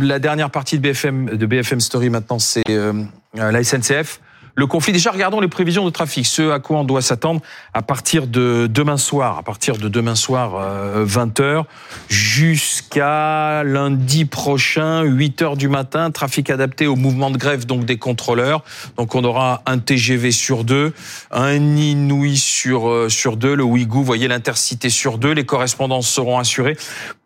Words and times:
la 0.00 0.18
dernière 0.18 0.50
partie 0.50 0.78
de 0.78 0.82
BFM, 0.82 1.36
de 1.36 1.46
BFM 1.46 1.80
Story 1.80 2.10
maintenant, 2.10 2.38
c'est 2.38 2.62
euh, 2.70 3.04
la 3.34 3.64
SNCF 3.64 4.20
le 4.56 4.66
conflit. 4.66 4.92
Déjà, 4.92 5.10
regardons 5.10 5.40
les 5.40 5.48
prévisions 5.48 5.84
de 5.84 5.90
trafic, 5.90 6.26
ce 6.26 6.50
à 6.50 6.58
quoi 6.58 6.78
on 6.78 6.84
doit 6.84 7.02
s'attendre 7.02 7.40
à 7.72 7.82
partir 7.82 8.26
de 8.26 8.68
demain 8.70 8.96
soir, 8.96 9.38
à 9.38 9.42
partir 9.42 9.76
de 9.76 9.88
demain 9.88 10.14
soir 10.14 11.04
20h 11.04 11.42
euh, 11.42 11.62
jusqu'à 12.08 13.64
lundi 13.64 14.24
prochain 14.24 15.04
8h 15.04 15.56
du 15.56 15.68
matin, 15.68 16.10
trafic 16.10 16.50
adapté 16.50 16.86
au 16.86 16.96
mouvement 16.96 17.30
de 17.30 17.36
grève 17.36 17.66
donc 17.66 17.84
des 17.84 17.98
contrôleurs. 17.98 18.62
Donc 18.96 19.14
on 19.14 19.24
aura 19.24 19.62
un 19.66 19.78
TGV 19.78 20.30
sur 20.30 20.64
deux, 20.64 20.92
un 21.30 21.54
Inouï 21.54 22.36
sur 22.36 22.88
euh, 22.88 23.08
sur 23.08 23.36
deux, 23.36 23.54
le 23.54 23.64
vous 23.64 24.04
voyez 24.04 24.28
l'intercité 24.28 24.88
sur 24.88 25.18
deux, 25.18 25.32
les 25.32 25.44
correspondances 25.44 26.08
seront 26.08 26.38
assurées. 26.38 26.76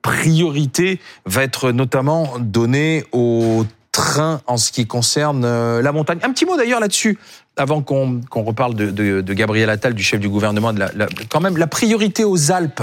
Priorité 0.02 1.00
va 1.26 1.42
être 1.42 1.72
notamment 1.72 2.38
donnée 2.38 3.04
aux 3.12 3.64
train 3.98 4.40
en 4.46 4.56
ce 4.56 4.70
qui 4.70 4.86
concerne 4.86 5.44
euh, 5.44 5.82
la 5.82 5.90
montagne. 5.90 6.20
Un 6.22 6.32
petit 6.32 6.46
mot 6.46 6.56
d'ailleurs 6.56 6.78
là-dessus, 6.78 7.18
avant 7.56 7.82
qu'on 7.82 8.20
reparle 8.32 8.74
de, 8.74 9.32
Gabriel 9.34 9.68
Attal, 9.70 9.92
du 9.92 10.02
chef 10.04 10.20
du 10.20 10.28
gouvernement, 10.28 10.72
de 10.72 10.78
la, 10.78 11.06
quand 11.28 11.40
même 11.40 11.56
la 11.56 11.66
priorité 11.66 12.24
aux 12.24 12.52
Alpes. 12.52 12.82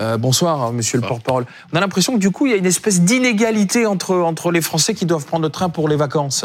Euh, 0.00 0.16
bonsoir, 0.16 0.72
monsieur 0.72 1.00
le 1.00 1.06
porte-parole. 1.06 1.44
On 1.72 1.76
a 1.76 1.80
l'impression 1.80 2.14
que 2.14 2.18
du 2.18 2.30
coup, 2.30 2.46
il 2.46 2.52
y 2.52 2.54
a 2.54 2.58
une 2.58 2.66
espèce 2.66 3.00
d'inégalité 3.00 3.86
entre, 3.86 4.16
entre 4.16 4.52
les 4.52 4.60
Français 4.60 4.94
qui 4.94 5.06
doivent 5.06 5.26
prendre 5.26 5.44
le 5.44 5.50
train 5.50 5.68
pour 5.68 5.88
les 5.88 5.96
vacances. 5.96 6.44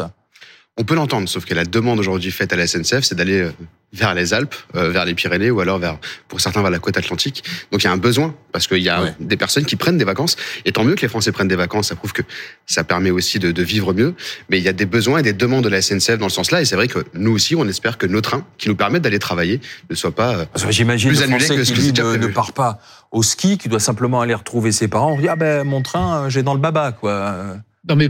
On 0.80 0.84
peut 0.84 0.94
l'entendre, 0.94 1.28
sauf 1.28 1.44
que 1.44 1.52
la 1.52 1.66
demande 1.66 1.98
aujourd'hui 1.98 2.30
faite 2.30 2.54
à 2.54 2.56
la 2.56 2.66
SNCF, 2.66 3.02
c'est 3.02 3.14
d'aller 3.14 3.40
euh, 3.40 3.52
vers 3.92 4.14
les 4.14 4.32
Alpes, 4.32 4.54
euh, 4.76 4.88
vers 4.88 5.04
les 5.04 5.12
Pyrénées 5.12 5.50
ou 5.50 5.60
alors 5.60 5.78
vers, 5.78 5.98
pour 6.26 6.40
certains, 6.40 6.62
vers 6.62 6.70
la 6.70 6.78
côte 6.78 6.96
atlantique. 6.96 7.44
Donc 7.70 7.82
il 7.82 7.84
y 7.84 7.88
a 7.88 7.92
un 7.92 7.98
besoin 7.98 8.34
parce 8.50 8.66
qu'il 8.66 8.78
y 8.78 8.88
a 8.88 9.14
des 9.20 9.36
personnes 9.36 9.66
qui 9.66 9.76
prennent 9.76 9.98
des 9.98 10.06
vacances. 10.06 10.36
Et 10.64 10.72
tant 10.72 10.82
mieux 10.82 10.94
que 10.94 11.02
les 11.02 11.08
Français 11.08 11.32
prennent 11.32 11.48
des 11.48 11.56
vacances, 11.56 11.88
ça 11.88 11.96
prouve 11.96 12.14
que 12.14 12.22
ça 12.64 12.82
permet 12.82 13.10
aussi 13.10 13.38
de, 13.38 13.52
de, 13.52 13.62
vivre 13.62 13.92
mieux. 13.92 14.14
Mais 14.48 14.56
il 14.56 14.64
y 14.64 14.68
a 14.68 14.72
des 14.72 14.86
besoins 14.86 15.18
et 15.18 15.22
des 15.22 15.34
demandes 15.34 15.64
de 15.64 15.68
la 15.68 15.82
SNCF 15.82 16.16
dans 16.16 16.24
le 16.24 16.30
sens-là. 16.30 16.62
Et 16.62 16.64
c'est 16.64 16.76
vrai 16.76 16.88
que 16.88 17.04
nous 17.12 17.32
aussi, 17.32 17.54
on 17.56 17.68
espère 17.68 17.98
que 17.98 18.06
nos 18.06 18.22
trains, 18.22 18.46
qui 18.56 18.70
nous 18.70 18.76
permettent 18.76 19.02
d'aller 19.02 19.18
travailler, 19.18 19.60
ne 19.90 19.94
soient 19.94 20.14
pas 20.14 20.34
euh, 20.34 20.44
J'imagine 20.70 21.10
plus 21.10 21.22
annulés 21.22 21.46
que 21.46 21.64
ce 21.64 21.74
qui 21.74 21.92
ne, 21.92 22.16
ne 22.16 22.26
part 22.28 22.54
pas 22.54 22.80
au 23.10 23.22
ski, 23.22 23.58
qui 23.58 23.68
doit 23.68 23.80
simplement 23.80 24.22
aller 24.22 24.34
retrouver 24.34 24.72
ses 24.72 24.88
parents. 24.88 25.12
On 25.12 25.20
dit 25.20 25.28
ah 25.28 25.36
ben 25.36 25.62
mon 25.62 25.82
train, 25.82 26.30
j'ai 26.30 26.42
dans 26.42 26.54
le 26.54 26.60
baba 26.60 26.92
quoi. 26.92 27.60
Non 27.90 27.96
mais 27.96 28.08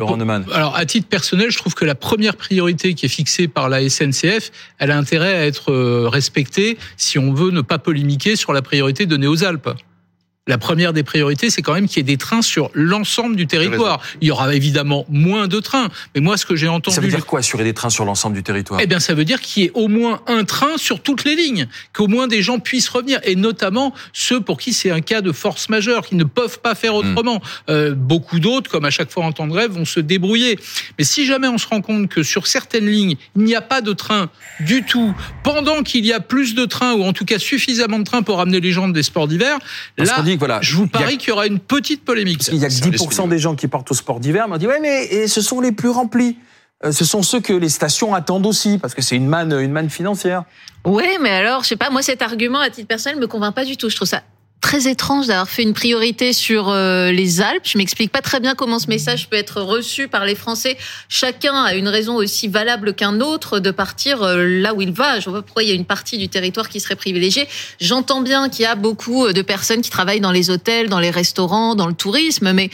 alors 0.52 0.76
à 0.76 0.84
titre 0.84 1.08
personnel, 1.08 1.50
je 1.50 1.58
trouve 1.58 1.74
que 1.74 1.84
la 1.84 1.94
première 1.94 2.36
priorité 2.36 2.94
qui 2.94 3.06
est 3.06 3.10
fixée 3.10 3.48
par 3.48 3.68
la 3.68 3.88
SNCF, 3.88 4.50
elle 4.78 4.90
a 4.90 4.98
intérêt 4.98 5.34
à 5.34 5.46
être 5.46 5.72
euh, 5.72 6.08
respectée 6.08 6.78
si 6.96 7.18
on 7.18 7.32
veut 7.32 7.50
ne 7.50 7.62
pas 7.62 7.78
polémiquer 7.78 8.36
sur 8.36 8.52
la 8.52 8.62
priorité 8.62 9.06
donnée 9.06 9.26
aux 9.26 9.44
Alpes. 9.44 9.70
La 10.46 10.56
première 10.56 10.94
des 10.94 11.02
priorités, 11.02 11.50
c'est 11.50 11.60
quand 11.60 11.74
même 11.74 11.86
qu'il 11.86 11.98
y 11.98 12.00
ait 12.00 12.02
des 12.02 12.16
trains 12.16 12.40
sur 12.40 12.70
l'ensemble 12.72 13.36
du 13.36 13.46
territoire. 13.46 14.00
Il 14.22 14.28
y 14.28 14.30
aura 14.30 14.54
évidemment 14.54 15.04
moins 15.10 15.48
de 15.48 15.60
trains. 15.60 15.90
Mais 16.14 16.22
moi, 16.22 16.38
ce 16.38 16.46
que 16.46 16.56
j'ai 16.56 16.66
entendu. 16.66 16.94
Ça 16.94 17.02
veut 17.02 17.08
dire 17.08 17.26
quoi, 17.26 17.40
assurer 17.40 17.62
des 17.62 17.74
trains 17.74 17.90
sur 17.90 18.06
l'ensemble 18.06 18.36
du 18.36 18.42
territoire? 18.42 18.80
Eh 18.82 18.86
bien, 18.86 19.00
ça 19.00 19.12
veut 19.12 19.26
dire 19.26 19.40
qu'il 19.42 19.62
y 19.62 19.66
ait 19.66 19.70
au 19.74 19.86
moins 19.88 20.22
un 20.26 20.44
train 20.44 20.78
sur 20.78 21.02
toutes 21.02 21.24
les 21.24 21.36
lignes. 21.36 21.68
Qu'au 21.92 22.08
moins 22.08 22.26
des 22.26 22.40
gens 22.40 22.58
puissent 22.58 22.88
revenir. 22.88 23.20
Et 23.24 23.36
notamment 23.36 23.92
ceux 24.14 24.40
pour 24.40 24.56
qui 24.56 24.72
c'est 24.72 24.90
un 24.90 25.02
cas 25.02 25.20
de 25.20 25.30
force 25.30 25.68
majeure, 25.68 26.06
qui 26.06 26.16
ne 26.16 26.24
peuvent 26.24 26.58
pas 26.60 26.74
faire 26.74 26.94
hmm. 26.94 27.10
autrement. 27.10 27.42
Euh, 27.68 27.94
beaucoup 27.94 28.40
d'autres, 28.40 28.70
comme 28.70 28.86
à 28.86 28.90
chaque 28.90 29.10
fois 29.10 29.26
en 29.26 29.32
temps 29.32 29.46
de 29.46 29.52
grève, 29.52 29.72
vont 29.72 29.84
se 29.84 30.00
débrouiller. 30.00 30.58
Mais 30.98 31.04
si 31.04 31.26
jamais 31.26 31.48
on 31.48 31.58
se 31.58 31.68
rend 31.68 31.82
compte 31.82 32.08
que 32.08 32.22
sur 32.22 32.46
certaines 32.46 32.86
lignes, 32.86 33.16
il 33.36 33.44
n'y 33.44 33.54
a 33.54 33.62
pas 33.62 33.82
de 33.82 33.92
train 33.92 34.30
du 34.60 34.84
tout, 34.84 35.14
pendant 35.44 35.82
qu'il 35.82 36.06
y 36.06 36.12
a 36.12 36.20
plus 36.20 36.54
de 36.54 36.64
trains, 36.64 36.94
ou 36.94 37.04
en 37.04 37.12
tout 37.12 37.24
cas 37.26 37.38
suffisamment 37.38 37.98
de 37.98 38.04
trains 38.04 38.22
pour 38.22 38.38
ramener 38.38 38.60
les 38.60 38.72
gens 38.72 38.88
des 38.88 39.02
sports 39.02 39.28
d'hiver, 39.28 39.58
là, 39.98 40.22
voilà, 40.40 40.60
je 40.62 40.74
vous 40.74 40.86
parie 40.86 41.18
qu'il 41.18 41.28
y 41.28 41.32
aura 41.32 41.46
une 41.46 41.58
petite 41.58 42.02
polémique. 42.02 42.48
Il 42.48 42.56
y 42.56 42.64
a 42.64 42.68
que 42.68 42.72
10% 42.72 43.28
des 43.28 43.38
gens 43.38 43.54
qui 43.54 43.68
partent 43.68 43.90
au 43.90 43.94
sport 43.94 44.20
d'hiver. 44.20 44.46
On 44.50 44.56
dit 44.56 44.66
ouais, 44.66 44.80
mais 44.80 45.04
et 45.04 45.28
ce 45.28 45.42
sont 45.42 45.60
les 45.60 45.70
plus 45.70 45.90
remplis. 45.90 46.38
Euh, 46.82 46.92
ce 46.92 47.04
sont 47.04 47.22
ceux 47.22 47.40
que 47.40 47.52
les 47.52 47.68
stations 47.68 48.14
attendent 48.14 48.46
aussi, 48.46 48.78
parce 48.78 48.94
que 48.94 49.02
c'est 49.02 49.16
une 49.16 49.26
manne, 49.26 49.52
une 49.52 49.70
manne 49.70 49.90
financière. 49.90 50.44
Oui, 50.86 51.04
mais 51.20 51.28
alors, 51.28 51.62
je 51.62 51.68
sais 51.68 51.76
pas, 51.76 51.90
moi 51.90 52.00
cet 52.00 52.22
argument 52.22 52.58
à 52.58 52.70
titre 52.70 52.88
personnel 52.88 53.18
me 53.18 53.26
convainc 53.26 53.54
pas 53.54 53.66
du 53.66 53.76
tout. 53.76 53.90
Je 53.90 53.96
trouve 53.96 54.08
ça 54.08 54.22
très 54.60 54.88
étrange 54.88 55.26
d'avoir 55.26 55.48
fait 55.48 55.62
une 55.62 55.72
priorité 55.72 56.32
sur 56.32 56.68
euh, 56.68 57.10
les 57.10 57.40
Alpes. 57.40 57.64
Je 57.64 57.78
m'explique 57.78 58.12
pas 58.12 58.20
très 58.20 58.40
bien 58.40 58.54
comment 58.54 58.78
ce 58.78 58.88
message 58.88 59.28
peut 59.28 59.36
être 59.36 59.60
reçu 59.62 60.08
par 60.08 60.24
les 60.24 60.34
Français. 60.34 60.76
Chacun 61.08 61.54
a 61.54 61.74
une 61.74 61.88
raison 61.88 62.16
aussi 62.16 62.48
valable 62.48 62.94
qu'un 62.94 63.20
autre 63.20 63.58
de 63.58 63.70
partir 63.70 64.22
euh, 64.22 64.44
là 64.44 64.74
où 64.74 64.82
il 64.82 64.92
va. 64.92 65.18
Je 65.18 65.30
vois 65.30 65.40
pas 65.40 65.42
pourquoi 65.42 65.62
il 65.62 65.68
y 65.68 65.72
a 65.72 65.74
une 65.74 65.86
partie 65.86 66.18
du 66.18 66.28
territoire 66.28 66.68
qui 66.68 66.80
serait 66.80 66.96
privilégiée. 66.96 67.48
J'entends 67.80 68.20
bien 68.20 68.48
qu'il 68.48 68.62
y 68.62 68.66
a 68.66 68.74
beaucoup 68.74 69.26
euh, 69.26 69.32
de 69.32 69.42
personnes 69.42 69.80
qui 69.80 69.90
travaillent 69.90 70.20
dans 70.20 70.32
les 70.32 70.50
hôtels, 70.50 70.88
dans 70.88 71.00
les 71.00 71.10
restaurants, 71.10 71.74
dans 71.74 71.86
le 71.86 71.94
tourisme, 71.94 72.52
mais 72.52 72.70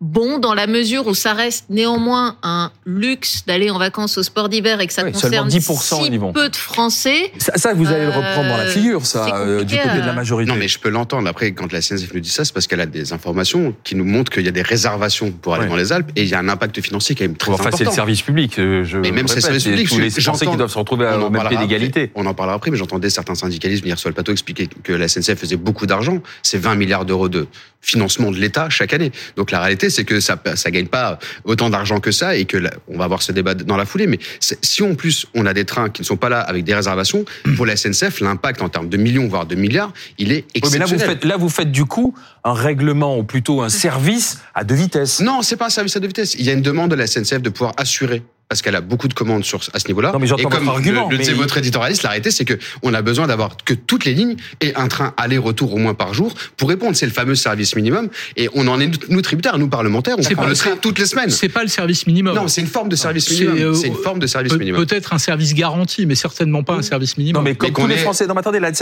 bon 0.00 0.38
dans 0.38 0.54
la 0.54 0.66
mesure 0.66 1.06
où 1.06 1.14
ça 1.14 1.32
reste 1.32 1.66
néanmoins 1.70 2.36
un 2.42 2.70
luxe 2.84 3.44
d'aller 3.46 3.70
en 3.70 3.78
vacances 3.78 4.18
au 4.18 4.22
sport 4.22 4.48
d'hiver 4.48 4.80
et 4.80 4.86
que 4.86 4.92
ça 4.92 5.02
concerne 5.10 5.48
10% 5.48 6.04
si 6.04 6.18
peu 6.32 6.48
de 6.48 6.56
Français. 6.56 7.32
Ça, 7.38 7.72
vous 7.74 7.88
allez 7.88 8.04
le 8.04 8.10
reprendre 8.10 8.48
dans 8.48 8.56
la 8.56 8.64
euh, 8.64 8.70
figure, 8.70 9.06
ça, 9.06 9.36
euh, 9.36 9.64
du 9.64 9.76
côté 9.76 9.88
de 9.88 10.06
la 10.06 10.12
majorité. 10.12 10.50
Non, 10.50 10.58
mais 10.58 10.68
je 10.68 10.78
peux 10.78 10.90
l'entendre. 10.90 11.28
Après, 11.28 11.52
quand 11.52 11.72
la 11.72 11.80
CNCF 11.80 12.12
nous 12.12 12.20
dit 12.20 12.28
ça, 12.28 12.44
c'est 12.44 12.52
parce 12.52 12.66
qu'elle 12.66 12.80
a 12.80 12.86
des 12.86 13.12
informations 13.12 13.74
qui 13.84 13.94
nous 13.94 14.04
montrent 14.04 14.30
qu'il 14.30 14.44
y 14.44 14.48
a 14.48 14.52
des 14.52 14.62
réservations 14.62 15.30
pour 15.30 15.54
aller 15.54 15.66
dans 15.66 15.76
les 15.76 15.92
Alpes 15.92 16.10
et 16.16 16.22
il 16.22 16.28
y 16.28 16.34
a 16.34 16.38
un 16.38 16.48
impact 16.48 16.80
financier 16.80 17.14
qui 17.14 17.24
est 17.24 17.38
très 17.38 17.52
important. 17.52 17.68
Enfin, 17.68 17.76
c'est 17.76 17.84
le 17.84 17.90
service 17.90 18.22
public. 18.22 18.58
Euh, 18.58 18.84
je 18.84 18.98
mais 18.98 19.12
même 19.12 19.28
c'est 19.28 19.36
le 19.36 19.40
service 19.40 19.64
public. 19.64 19.88
Tous 19.88 19.98
les 19.98 20.10
Français 20.10 20.46
qui 20.46 20.56
doivent 20.56 20.70
se 20.70 20.78
retrouver 20.78 21.06
à 21.06 21.16
même 21.16 21.48
pied 21.48 21.56
d'égalité. 21.56 22.10
On 22.14 22.26
en 22.26 22.34
parlera 22.34 22.56
après, 22.56 22.70
mais 22.70 22.76
j'entendais 22.76 23.10
certains 23.10 23.34
syndicalistes 23.34 23.82
venir 23.82 23.98
sur 23.98 24.08
le 24.08 24.14
plateau 24.14 24.32
expliquer 24.32 24.68
que 24.82 24.92
la 24.92 25.08
SNCF 25.08 25.38
faisait 25.38 25.56
beaucoup 25.56 25.86
d'argent. 25.86 26.18
C'est 26.42 26.58
20 26.58 26.74
milliards 26.74 27.04
d'euros 27.04 27.28
de 27.28 27.46
financement 27.86 28.32
de 28.32 28.36
l'État 28.36 28.68
chaque 28.68 28.92
année. 28.92 29.12
Donc 29.36 29.52
la 29.52 29.60
réalité, 29.60 29.90
c'est 29.90 30.04
que 30.04 30.18
ça, 30.18 30.36
ça 30.56 30.70
gagne 30.70 30.88
pas 30.88 31.18
autant 31.44 31.70
d'argent 31.70 32.00
que 32.00 32.10
ça 32.10 32.34
et 32.36 32.44
que 32.44 32.58
on 32.88 32.98
va 32.98 33.04
avoir 33.04 33.22
ce 33.22 33.30
débat 33.30 33.54
dans 33.54 33.76
la 33.76 33.86
foulée. 33.86 34.08
Mais 34.08 34.18
si 34.40 34.82
en 34.82 34.94
plus 34.96 35.26
on 35.34 35.46
a 35.46 35.54
des 35.54 35.64
trains 35.64 35.88
qui 35.88 36.02
ne 36.02 36.06
sont 36.06 36.16
pas 36.16 36.28
là 36.28 36.40
avec 36.40 36.64
des 36.64 36.74
réservations, 36.74 37.24
pour 37.56 37.64
la 37.64 37.76
SNCF, 37.76 38.20
l'impact 38.20 38.60
en 38.60 38.68
termes 38.68 38.88
de 38.88 38.96
millions 38.96 39.28
voire 39.28 39.46
de 39.46 39.54
milliards, 39.54 39.92
il 40.18 40.32
est 40.32 40.44
exceptionnel. 40.54 40.88
mais 40.90 40.96
là 40.96 41.04
vous 41.04 41.12
faites, 41.12 41.24
là 41.24 41.36
vous 41.36 41.48
faites 41.48 41.70
du 41.70 41.84
coup 41.84 42.14
un 42.42 42.52
règlement 42.52 43.18
ou 43.18 43.22
plutôt 43.22 43.62
un 43.62 43.68
service 43.68 44.40
à 44.54 44.64
deux 44.64 44.74
vitesses. 44.74 45.20
Non, 45.20 45.42
c'est 45.42 45.56
pas 45.56 45.66
un 45.66 45.70
service 45.70 45.96
à 45.96 46.00
deux 46.00 46.08
vitesses. 46.08 46.34
Il 46.34 46.44
y 46.44 46.50
a 46.50 46.52
une 46.52 46.62
demande 46.62 46.90
de 46.90 46.96
la 46.96 47.06
SNCF 47.06 47.40
de 47.40 47.50
pouvoir 47.50 47.72
assurer 47.76 48.22
parce 48.48 48.62
qu'elle 48.62 48.76
a 48.76 48.80
beaucoup 48.80 49.08
de 49.08 49.14
commandes 49.14 49.44
sur, 49.44 49.60
à 49.72 49.78
ce 49.78 49.88
niveau-là. 49.88 50.12
Et 50.38 50.42
comme 50.44 50.68
argument, 50.68 51.08
le, 51.10 51.32
votre 51.34 51.58
éditorialiste, 51.58 52.04
la 52.04 52.10
réalité, 52.10 52.30
c'est 52.30 52.44
que 52.44 52.54
on 52.82 52.94
a 52.94 53.02
besoin 53.02 53.26
d'avoir 53.26 53.56
que 53.64 53.74
toutes 53.74 54.04
les 54.04 54.14
lignes 54.14 54.36
et 54.60 54.74
un 54.76 54.88
train 54.88 55.14
aller-retour 55.16 55.74
au 55.74 55.78
moins 55.78 55.94
par 55.94 56.14
jour 56.14 56.34
pour 56.56 56.68
répondre. 56.68 56.94
C'est 56.96 57.06
le 57.06 57.12
fameux 57.12 57.34
service 57.34 57.74
minimum. 57.74 58.08
Et 58.36 58.48
on 58.54 58.68
en 58.68 58.78
est 58.80 58.86
nous 59.10 59.22
tributaires, 59.22 59.58
nous 59.58 59.68
parlementaires, 59.68 60.16
on 60.18 60.22
prend 60.22 60.46
le 60.46 60.54
train 60.54 60.76
toutes 60.76 60.98
les 60.98 61.06
semaines. 61.06 61.30
C'est 61.30 61.48
pas 61.48 61.62
le 61.62 61.68
service 61.68 62.06
minimum. 62.06 62.36
Non, 62.36 62.48
c'est 62.48 62.60
une 62.60 62.66
forme 62.66 62.88
de 62.88 62.96
service 62.96 63.30
minimum. 63.30 63.58
Euh, 63.58 63.74
c'est 63.74 63.88
une 63.88 63.94
forme 63.94 64.20
de 64.20 64.26
service 64.26 64.52
minimum. 64.52 64.84
Peut-être 64.86 65.12
un 65.12 65.18
service 65.18 65.54
garanti, 65.54 66.06
mais 66.06 66.14
certainement 66.14 66.62
pas 66.62 66.74
un 66.74 66.82
service 66.82 67.16
minimum. 67.18 67.42
Non, 67.42 67.48
mais 67.48 67.56
comme 67.56 67.72
tous 67.72 67.86
les 67.86 67.96
Français, 67.96 68.26
non, 68.26 68.34
mais 68.34 68.40
attendez, 68.40 68.60
la 68.60 68.72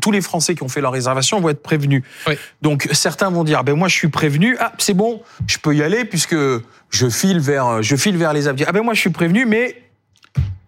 tous 0.00 0.10
les 0.10 0.20
Français 0.20 0.54
qui 0.54 0.62
ont 0.62 0.68
fait 0.68 0.80
leur 0.80 0.92
réservation 0.92 1.40
vont 1.40 1.50
être 1.50 1.62
prévenus. 1.62 2.02
Donc 2.62 2.88
certains 2.92 3.30
vont 3.30 3.44
dire, 3.44 3.62
ben 3.62 3.74
moi 3.74 3.88
je 3.88 3.94
suis 3.94 4.08
prévenu, 4.08 4.56
ah 4.60 4.72
c'est 4.78 4.94
bon, 4.94 5.22
je 5.46 5.58
peux 5.58 5.74
y 5.74 5.82
aller 5.82 6.04
puisque 6.04 6.36
je 6.90 7.08
file 7.08 7.40
vers, 7.40 7.82
je 7.82 7.96
file 7.96 8.16
vers 8.16 8.32
les 8.32 8.48
avions. 8.48 8.66
Ah 8.68 8.72
ben 8.72 8.82
moi 8.82 8.94
je 8.96 9.02
suis 9.02 9.10
prévenu, 9.10 9.46
mais 9.46 9.76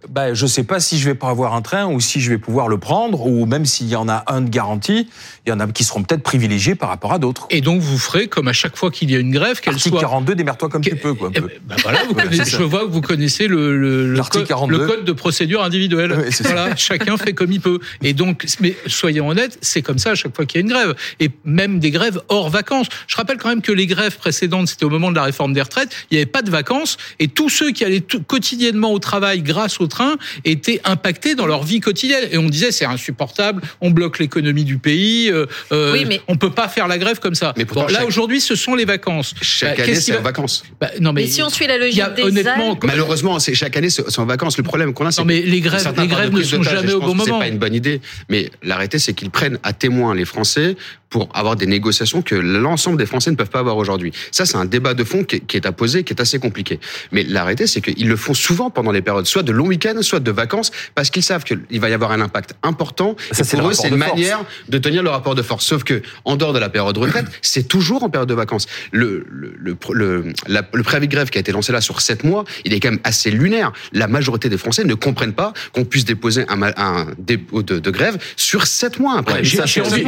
bah, 0.09 0.33
je 0.33 0.45
ne 0.45 0.49
sais 0.49 0.63
pas 0.63 0.79
si 0.79 0.97
je 0.99 1.05
vais 1.07 1.17
pas 1.17 1.29
avoir 1.29 1.55
un 1.55 1.63
train 1.63 1.87
ou 1.87 1.99
si 1.99 2.21
je 2.21 2.31
vais 2.31 2.39
pouvoir 2.39 2.69
le 2.69 2.79
prendre, 2.79 3.27
ou 3.27 3.47
même 3.47 3.67
s'il 3.67 3.89
y 3.89 3.97
en 3.97 4.09
a 4.09 4.23
un 4.29 4.43
de 4.43 4.49
garantie, 4.49 5.09
il 5.45 5.51
y 5.51 5.53
en 5.53 5.59
a 5.59 5.67
qui 5.67 5.83
seront 5.83 6.05
peut-être 6.05 6.23
privilégiés 6.23 6.77
par 6.77 6.89
rapport 6.89 7.13
à 7.13 7.19
d'autres. 7.19 7.47
Et 7.51 7.61
donc 7.61 7.81
vous 7.81 7.99
ferez 7.99 8.29
comme 8.29 8.47
à 8.47 8.53
chaque 8.53 8.77
fois 8.77 8.93
qu'il 8.93 9.11
y 9.11 9.17
a 9.17 9.19
une 9.19 9.33
grève, 9.33 9.61
qu'elle 9.61 9.79
soit. 9.79 9.99
42, 9.99 10.37
démerde-toi 10.37 10.69
comme 10.69 10.83
tu 10.83 10.95
peux. 10.95 11.15
Quoi, 11.15 11.31
eh 11.35 11.41
ben, 11.41 11.49
bah 11.67 11.75
voilà, 11.83 12.05
vous 12.05 12.15
connaissez, 12.15 12.57
je 12.57 12.63
vois 12.63 12.87
que 12.87 12.93
vous 12.93 13.01
connaissez 13.01 13.49
le, 13.49 13.77
le, 13.77 14.13
le, 14.13 14.23
code, 14.23 14.49
le 14.69 14.87
code 14.87 15.05
de 15.05 15.13
procédure 15.13 15.65
individuelle. 15.65 16.29
voilà, 16.43 16.77
chacun 16.77 17.17
fait 17.17 17.33
comme 17.33 17.51
il 17.51 17.61
peut. 17.61 17.81
Et 18.03 18.13
donc, 18.13 18.47
mais 18.61 18.77
soyons 18.87 19.29
honnêtes, 19.29 19.59
c'est 19.63 19.83
comme 19.83 19.99
ça 19.99 20.13
à 20.13 20.15
chaque 20.15 20.37
fois 20.37 20.47
qu'il 20.47 20.61
y 20.61 20.63
a 20.63 20.63
une 20.63 20.73
grève. 20.73 20.95
Et 21.19 21.31
même 21.45 21.81
des 21.81 21.91
grèves 21.91 22.21
hors 22.29 22.51
vacances. 22.51 22.87
Je 23.09 23.17
rappelle 23.17 23.39
quand 23.39 23.49
même 23.49 23.63
que 23.63 23.73
les 23.73 23.87
grèves 23.87 24.17
précédentes, 24.17 24.69
c'était 24.69 24.85
au 24.85 24.91
moment 24.91 25.11
de 25.11 25.17
la 25.17 25.25
réforme 25.25 25.53
des 25.53 25.63
retraites, 25.63 25.91
il 26.11 26.15
n'y 26.15 26.19
avait 26.19 26.31
pas 26.31 26.43
de 26.43 26.51
vacances, 26.51 26.99
et 27.19 27.27
tous 27.27 27.49
ceux 27.49 27.73
qui 27.73 27.85
allaient 27.85 28.05
quotidiennement 28.27 28.93
au 28.93 28.99
travail 28.99 29.43
grâce 29.43 29.81
au 29.81 29.89
train 29.99 30.17
étaient 30.45 30.81
impactés 30.85 31.35
dans 31.35 31.47
leur 31.47 31.65
vie 31.65 31.81
quotidienne. 31.81 32.29
Et 32.31 32.39
on 32.39 32.49
disait 32.49 32.73
c'est 32.73 32.85
insupportable, 32.85 33.63
on 33.81 33.91
bloque 33.91 34.19
l'économie 34.19 34.65
du 34.65 34.79
pays, 34.79 35.31
euh, 35.31 35.47
euh 35.73 35.93
oui, 35.93 36.05
mais... 36.07 36.21
on 36.29 36.37
peut 36.37 36.51
pas 36.51 36.69
faire 36.69 36.89
la 36.89 36.99
grève 36.99 37.19
comme 37.19 37.35
ça. 37.35 37.55
Mais 37.57 37.65
bon, 37.65 37.87
là 37.87 38.05
aujourd'hui, 38.07 38.41
ce 38.41 38.55
sont 38.55 38.75
les 38.75 38.85
vacances. 38.85 39.35
Chaque 39.43 39.79
bah, 39.79 39.85
année, 39.85 39.95
c'est 39.95 40.17
en 40.17 40.23
vacances. 40.23 40.65
Bah, 40.81 40.91
non, 41.01 41.13
mais, 41.13 41.27
si 41.27 41.43
on 41.43 41.49
suit 41.49 41.67
la 41.67 41.79
logique 41.79 42.03
des 42.17 42.23
honnêtement, 42.23 42.79
malheureusement, 42.83 43.39
c'est 43.39 43.55
chaque 43.55 43.77
année, 43.77 43.91
c'est 43.91 44.19
en 44.19 44.27
vacances. 44.27 44.57
Le 44.57 44.63
problème 44.63 44.95
qu'on 44.95 45.07
a, 45.07 45.13
c'est 45.13 45.21
non, 45.21 45.27
mais 45.27 45.41
les 45.41 45.61
grèves, 45.61 45.93
les 45.97 46.07
grèves 46.07 46.33
ne 46.33 46.43
sont 46.43 46.63
jamais 46.63 46.93
au 46.93 47.01
bon 47.01 47.15
moment. 47.15 47.25
C'est 47.25 47.31
pas 47.31 47.49
une 47.49 47.59
bonne 47.59 47.75
idée. 47.75 48.01
Mais 48.29 48.51
l'arrêté, 48.63 48.99
c'est 48.99 49.15
qu'ils 49.15 49.31
prennent 49.31 49.59
à 49.63 49.73
témoin 49.73 50.15
les 50.15 50.25
Français 50.25 50.77
pour 51.11 51.29
avoir 51.35 51.57
des 51.57 51.67
négociations 51.67 52.23
que 52.23 52.35
l'ensemble 52.35 52.99
des 52.99 53.07
Français 53.07 53.31
ne 53.31 53.37
peuvent 53.37 53.51
pas 53.51 53.61
avoir 53.61 53.77
aujourd'hui. 53.77 54.13
Ça, 54.31 54.45
c'est 54.45 54.57
un 54.57 54.65
débat 54.65 54.95
de 54.95 55.05
fond 55.05 55.25
qui 55.25 55.37
est, 55.57 55.67
à 55.67 55.73
poser, 55.73 56.05
qui 56.05 56.13
est 56.13 56.21
assez 56.21 56.39
compliqué. 56.39 56.81
Mais 57.13 57.25
la 57.25 57.45
réalité, 57.45 57.67
c'est 57.67 57.81
qu'ils 57.81 58.09
le 58.09 58.17
font 58.17 58.35
souvent 58.35 58.71
pendant 58.71 58.93
les 58.93 59.03
périodes, 59.03 59.27
soit 59.27 59.43
de 59.43 59.53
long 59.53 59.67
week-end, 59.67 60.01
soit 60.03 60.21
de 60.21 60.31
vacances, 60.31 60.71
parce 60.95 61.11
qu'ils 61.11 61.23
savent 61.23 61.45
qu'il 61.45 61.81
va 61.81 61.89
y 61.89 61.95
avoir 61.95 62.13
un 62.13 62.21
impact 62.21 62.55
important. 62.63 63.17
Ça, 63.33 63.45
c'est 63.45 63.57
pour 63.57 63.69
eux, 63.69 63.75
c'est 63.75 63.89
une 63.89 63.97
manière 63.97 64.45
de 64.69 64.79
tenir 64.79 65.03
le 65.03 65.11
rapport 65.11 65.35
de 65.35 65.43
force. 65.43 65.65
Sauf 65.65 65.85
que, 65.85 66.03
en 66.25 66.37
dehors 66.37 66.53
de 66.53 66.59
la 66.59 66.69
période 66.69 66.95
de 66.95 67.01
retraite, 67.01 67.27
c'est 67.43 67.67
toujours 67.67 68.03
en 68.03 68.11
période 68.11 68.29
de 68.29 68.35
vacances. 68.35 68.67
Le, 68.93 69.27
le, 69.31 69.55
le, 69.59 69.77
le, 69.93 70.25
le 70.73 70.83
préavis 70.83 71.09
de 71.09 71.13
grève 71.13 71.31
qui 71.31 71.39
a 71.39 71.41
été 71.41 71.53
lancé 71.53 71.73
là 71.73 71.81
sur 71.81 72.01
sept 72.01 72.25
mois, 72.25 72.45
il 72.65 72.73
est 72.75 72.81
quand 72.81 72.91
même 72.91 73.01
assez 73.05 73.31
lunaire. 73.31 73.73
La 73.93 74.09
majorité 74.09 74.49
des 74.49 74.59
Français 74.59 74.85
ne 74.85 74.95
comprennent 74.95 75.33
pas 75.33 75.53
qu'on 75.73 75.85
puisse 75.85 76.05
déposer 76.05 76.45
un, 76.49 76.63
un 76.63 77.07
dépôt 77.19 77.63
de, 77.63 77.79
de, 77.79 77.91
grève 77.91 78.19
sur 78.37 78.67
sept 78.67 78.99
mois 78.99 79.19
après. 79.19 79.45
j'ai 79.45 79.81
envie, 79.81 80.05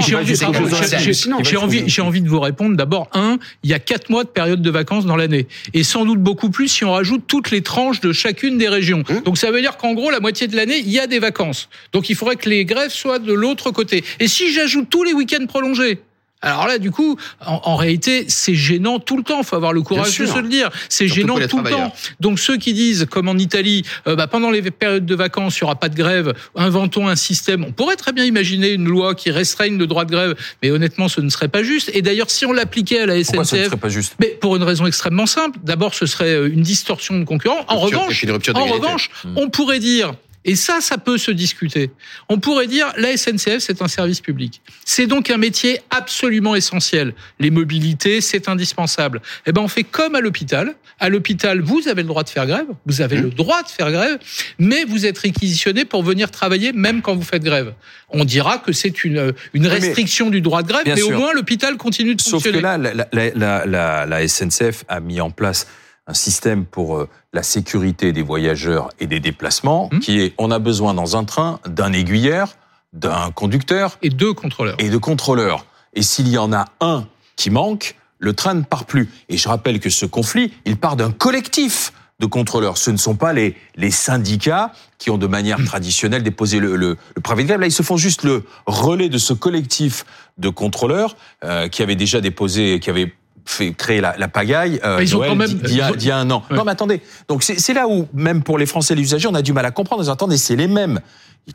j'ai 0.99 2.03
envie 2.03 2.23
de 2.23 2.29
vous 2.29 2.41
répondre. 2.41 2.77
D'abord, 2.77 3.09
un, 3.13 3.39
il 3.63 3.71
y 3.71 3.75
a 3.75 3.79
quatre 3.79 4.11
mois 4.11 4.25
de 4.25 4.29
période 4.29 4.63
de 4.63 4.71
vacances 4.71 5.07
dans 5.07 5.17
l'année, 5.17 5.47
et 5.75 5.83
sans 5.85 6.05
doute 6.05 6.21
beaucoup 6.21 6.51
plus 6.51 6.69
si 6.69 6.85
on 6.85 6.93
rajoute 6.93 7.25
toutes 7.27 7.51
les 7.51 7.63
tranches 7.63 8.01
de 8.01 8.13
chacune 8.13 8.59
des 8.59 8.69
régions. 8.69 9.03
Hum. 9.09 9.23
Donc 9.23 9.39
ça 9.39 9.51
veut 9.51 9.61
dire 9.61 9.77
qu'en 9.77 9.95
gros, 9.95 10.11
la 10.11 10.21
moitié 10.21 10.47
de 10.47 10.57
l'année, 10.57 10.79
il 10.79 10.91
y 10.91 10.99
a 10.99 11.07
des 11.07 11.19
vacances. 11.19 11.69
Donc 11.93 12.11
il 12.11 12.17
faudrait 12.17 12.37
que 12.37 12.49
les 12.49 12.65
grèves 12.65 12.91
soient 12.91 13.19
de 13.19 13.33
l'autre 13.33 13.71
côté. 13.71 14.05
Et 14.19 14.29
si 14.29 14.53
j'ajoute 14.53 14.89
tous 14.91 15.05
les 15.05 15.13
week-ends 15.13 15.47
prolongés, 15.47 16.01
alors 16.43 16.67
là, 16.67 16.79
du 16.79 16.91
coup, 16.91 17.17
en, 17.45 17.77
réalité, 17.77 18.25
c'est 18.29 18.55
gênant 18.55 18.99
tout 18.99 19.19
le 19.19 19.23
temps. 19.23 19.41
Il 19.41 19.45
faut 19.45 19.57
avoir 19.57 19.75
le 19.75 19.83
courage 19.83 20.19
de 20.19 20.27
se 20.27 20.39
le 20.39 20.49
dire. 20.49 20.71
C'est 20.89 21.07
gênant 21.07 21.39
tout 21.49 21.61
le 21.61 21.71
temps. 21.71 21.93
Donc 22.21 22.39
ceux 22.39 22.57
qui 22.57 22.73
disent, 22.73 23.07
comme 23.11 23.29
en 23.29 23.37
Italie, 23.37 23.85
euh, 24.07 24.17
bah, 24.17 24.27
pendant 24.27 24.51
les 24.51 24.63
périodes 24.71 25.05
de 25.05 25.15
vacances, 25.15 25.59
il 25.59 25.65
n'y 25.65 25.67
aura 25.67 25.77
pas 25.77 25.89
de 25.89 25.97
grève, 25.97 26.33
inventons 26.57 27.09
un 27.09 27.17
système. 27.17 27.65
On 27.65 27.73
pourrait 27.73 27.97
très 27.97 28.13
bien 28.13 28.25
imaginer 28.25 28.71
une 28.71 28.89
loi 28.89 29.15
qui 29.15 29.31
restreigne 29.31 29.77
le 29.77 29.87
droit 29.87 30.05
de 30.05 30.13
grève, 30.13 30.35
mais 30.63 30.71
honnêtement, 30.71 31.09
ce 31.09 31.21
ne 31.21 31.29
serait 31.29 31.49
pas 31.49 31.63
juste. 31.63 31.91
Et 31.93 32.03
d'ailleurs, 32.03 32.31
si 32.31 32.47
on 32.47 32.53
l'appliquait 32.53 33.01
à 33.01 33.07
la 33.07 33.23
SNCF, 33.23 33.39
ne 33.39 33.45
serait 33.45 33.77
pas 33.77 33.89
juste? 33.89 34.15
mais 34.19 34.29
pour 34.29 34.57
une 34.57 34.63
raison 34.63 34.87
extrêmement 34.87 35.27
simple. 35.27 35.59
D'abord, 35.63 35.95
ce 35.95 36.07
serait 36.07 36.35
euh, 36.35 36.53
une 36.53 36.63
distorsion 36.63 37.19
de 37.19 37.25
concurrence. 37.25 37.65
En 37.69 37.79
revanche, 37.79 38.25
en 38.55 38.65
revanche, 38.65 39.11
mmh. 39.25 39.29
on 39.37 39.51
pourrait 39.51 39.79
dire 39.79 40.15
et 40.45 40.57
ça, 40.57 40.81
ça 40.81 40.97
peut 40.97 41.19
se 41.19 41.31
discuter. 41.31 41.91
On 42.29 42.39
pourrait 42.39 42.67
dire 42.67 42.93
la 42.97 43.17
SNCF, 43.17 43.59
c'est 43.59 43.83
un 43.83 43.89
service 43.89 44.21
public. 44.21 44.63
C'est 44.85 45.07
donc 45.07 45.31
un 45.31 45.37
métier 45.37 45.81
absolument 45.91 46.55
essentiel. 46.55 47.15
Les 47.39 47.51
mobilités, 47.51 48.21
c'est 48.21 48.49
indispensable. 48.49 49.21
Eh 49.47 49.53
ben, 49.53 49.61
on 49.61 49.69
fait 49.69 49.85
comme 49.85 50.15
à 50.15 50.21
l'hôpital. 50.21 50.75
À 50.99 51.09
l'hôpital, 51.09 51.61
vous 51.61 51.89
avez 51.89 52.03
le 52.03 52.09
droit 52.09 52.23
de 52.23 52.29
faire 52.29 52.47
grève, 52.47 52.67
vous 52.87 53.01
avez 53.01 53.19
mmh. 53.19 53.23
le 53.23 53.31
droit 53.31 53.63
de 53.63 53.69
faire 53.69 53.91
grève, 53.91 54.19
mais 54.59 54.85
vous 54.85 55.07
êtes 55.07 55.19
réquisitionné 55.19 55.85
pour 55.85 56.03
venir 56.03 56.31
travailler 56.31 56.73
même 56.73 57.01
quand 57.01 57.15
vous 57.15 57.23
faites 57.23 57.43
grève. 57.43 57.75
On 58.11 58.25
dira 58.25 58.59
que 58.59 58.73
c'est 58.73 59.05
une, 59.05 59.33
une 59.55 59.67
restriction 59.67 60.31
du 60.31 60.41
droit 60.41 60.63
de 60.63 60.69
grève, 60.69 60.83
mais 60.87 61.03
au 61.03 61.11
moins 61.11 61.33
l'hôpital 61.33 61.77
continue 61.77 62.15
de 62.15 62.23
fonctionner. 62.23 62.61
Sauf 62.61 62.63
que 62.63 62.63
là, 62.63 62.77
la, 62.77 63.07
la, 63.35 63.67
la, 63.67 64.07
la 64.07 64.29
SNCF 64.29 64.85
a 64.89 65.01
mis 65.01 65.21
en 65.21 65.31
place 65.31 65.67
un 66.11 66.15
système 66.15 66.65
pour 66.67 66.97
euh, 66.97 67.09
la 67.33 67.43
sécurité 67.43 68.13
des 68.13 68.23
voyageurs 68.23 68.91
et 68.99 69.07
des 69.07 69.21
déplacements, 69.21 69.89
hmm. 69.93 70.01
qui 70.01 70.21
est 70.21 70.35
on 70.39 70.51
a 70.51 70.59
besoin 70.59 70.93
dans 70.93 71.17
un 71.17 71.25
train 71.25 71.61
d'un 71.67 71.93
aiguilleur, 71.93 72.57
d'un 72.93 73.31
conducteur 73.31 73.97
et 74.03 74.11
deux 74.11 74.35
contrôleurs. 74.35 74.77
Et 74.79 74.91
de 74.91 74.99
contrôleurs. 74.99 75.65
Et 75.95 76.03
s'il 76.03 76.29
y 76.29 76.39
en 76.39 76.53
a 76.53 76.67
un 76.81 77.07
qui 77.37 77.51
manque, 77.51 77.97
le 78.19 78.35
train 78.35 78.55
ne 78.55 78.63
part 78.63 78.85
plus. 78.85 79.09
Et 79.29 79.37
je 79.37 79.49
rappelle 79.49 79.81
que 79.81 79.89
ce 79.89 80.05
conflit, 80.05 80.53
il 80.65 80.77
part 80.77 80.97
d'un 80.97 81.13
collectif 81.13 81.93
de 82.19 82.27
contrôleurs. 82.27 82.77
Ce 82.77 82.91
ne 82.91 82.99
sont 82.99 83.17
pas 83.17 83.33
les, 83.33 83.57
les 83.77 83.91
syndicats 83.91 84.73
qui 84.99 85.09
ont 85.11 85.17
de 85.17 85.27
manière 85.29 85.61
hmm. 85.61 85.65
traditionnelle 85.65 86.23
déposé 86.25 86.59
le, 86.59 86.75
le, 86.77 86.99
le 87.15 87.23
préavis 87.23 87.45
de 87.45 87.49
grève. 87.49 87.61
Là, 87.61 87.67
ils 87.67 87.73
se 87.73 87.85
font 87.85 87.97
juste 87.97 88.25
le 88.25 88.45
relais 88.67 89.09
de 89.09 89.17
ce 89.19 89.33
collectif 89.33 90.05
de 90.39 90.49
contrôleurs 90.49 91.17
euh, 91.45 91.69
qui 91.69 91.83
avait 91.83 91.95
déjà 91.95 92.21
déposé, 92.21 92.81
qui 92.81 92.91
avait 92.91 93.15
fait 93.51 93.73
créer 93.73 94.01
la, 94.01 94.17
la 94.17 94.29
pagaille 94.29 94.81
euh, 94.85 95.03
ils 95.03 95.17
ont 95.17 95.21
quand 95.21 95.35
même, 95.35 95.61
il, 95.65 95.77
y 95.77 95.81
a, 95.81 95.91
y 95.91 96.11
a 96.11 96.17
un 96.17 96.31
an. 96.31 96.43
Non 96.51 96.65
mais 96.65 96.73
attendez, 96.73 97.01
donc 97.29 97.43
c'est 97.43 97.75
là 97.75 97.89
où 97.89 98.09
même 98.15 98.43
pour 98.43 98.59
les 98.59 98.67
Français 98.67 98.95
les 98.95 99.03
usagers, 99.03 99.29
on 99.29 99.35
a 99.35 99.43
du 99.43 99.53
mal 99.53 99.67
à 99.67 99.71
comprendre. 99.71 100.09
Attendez, 100.09 100.37
c'est 100.37 100.57
les 100.57 100.69
mêmes 100.69 101.01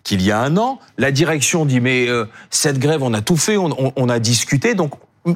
qu'il 0.04 0.22
y 0.22 0.32
a 0.32 0.40
un 0.40 0.58
an. 0.58 0.80
La 0.98 1.12
direction 1.12 1.66
dit 1.66 1.80
mais 1.80 2.08
euh, 2.08 2.26
cette 2.50 2.80
grève, 2.80 3.02
on 3.04 3.14
a 3.14 3.22
tout 3.22 3.38
fait, 3.38 3.58
on, 3.58 3.72
on, 3.80 3.94
on 3.96 4.10
a 4.10 4.20
discuté, 4.20 4.76
donc 4.76 4.92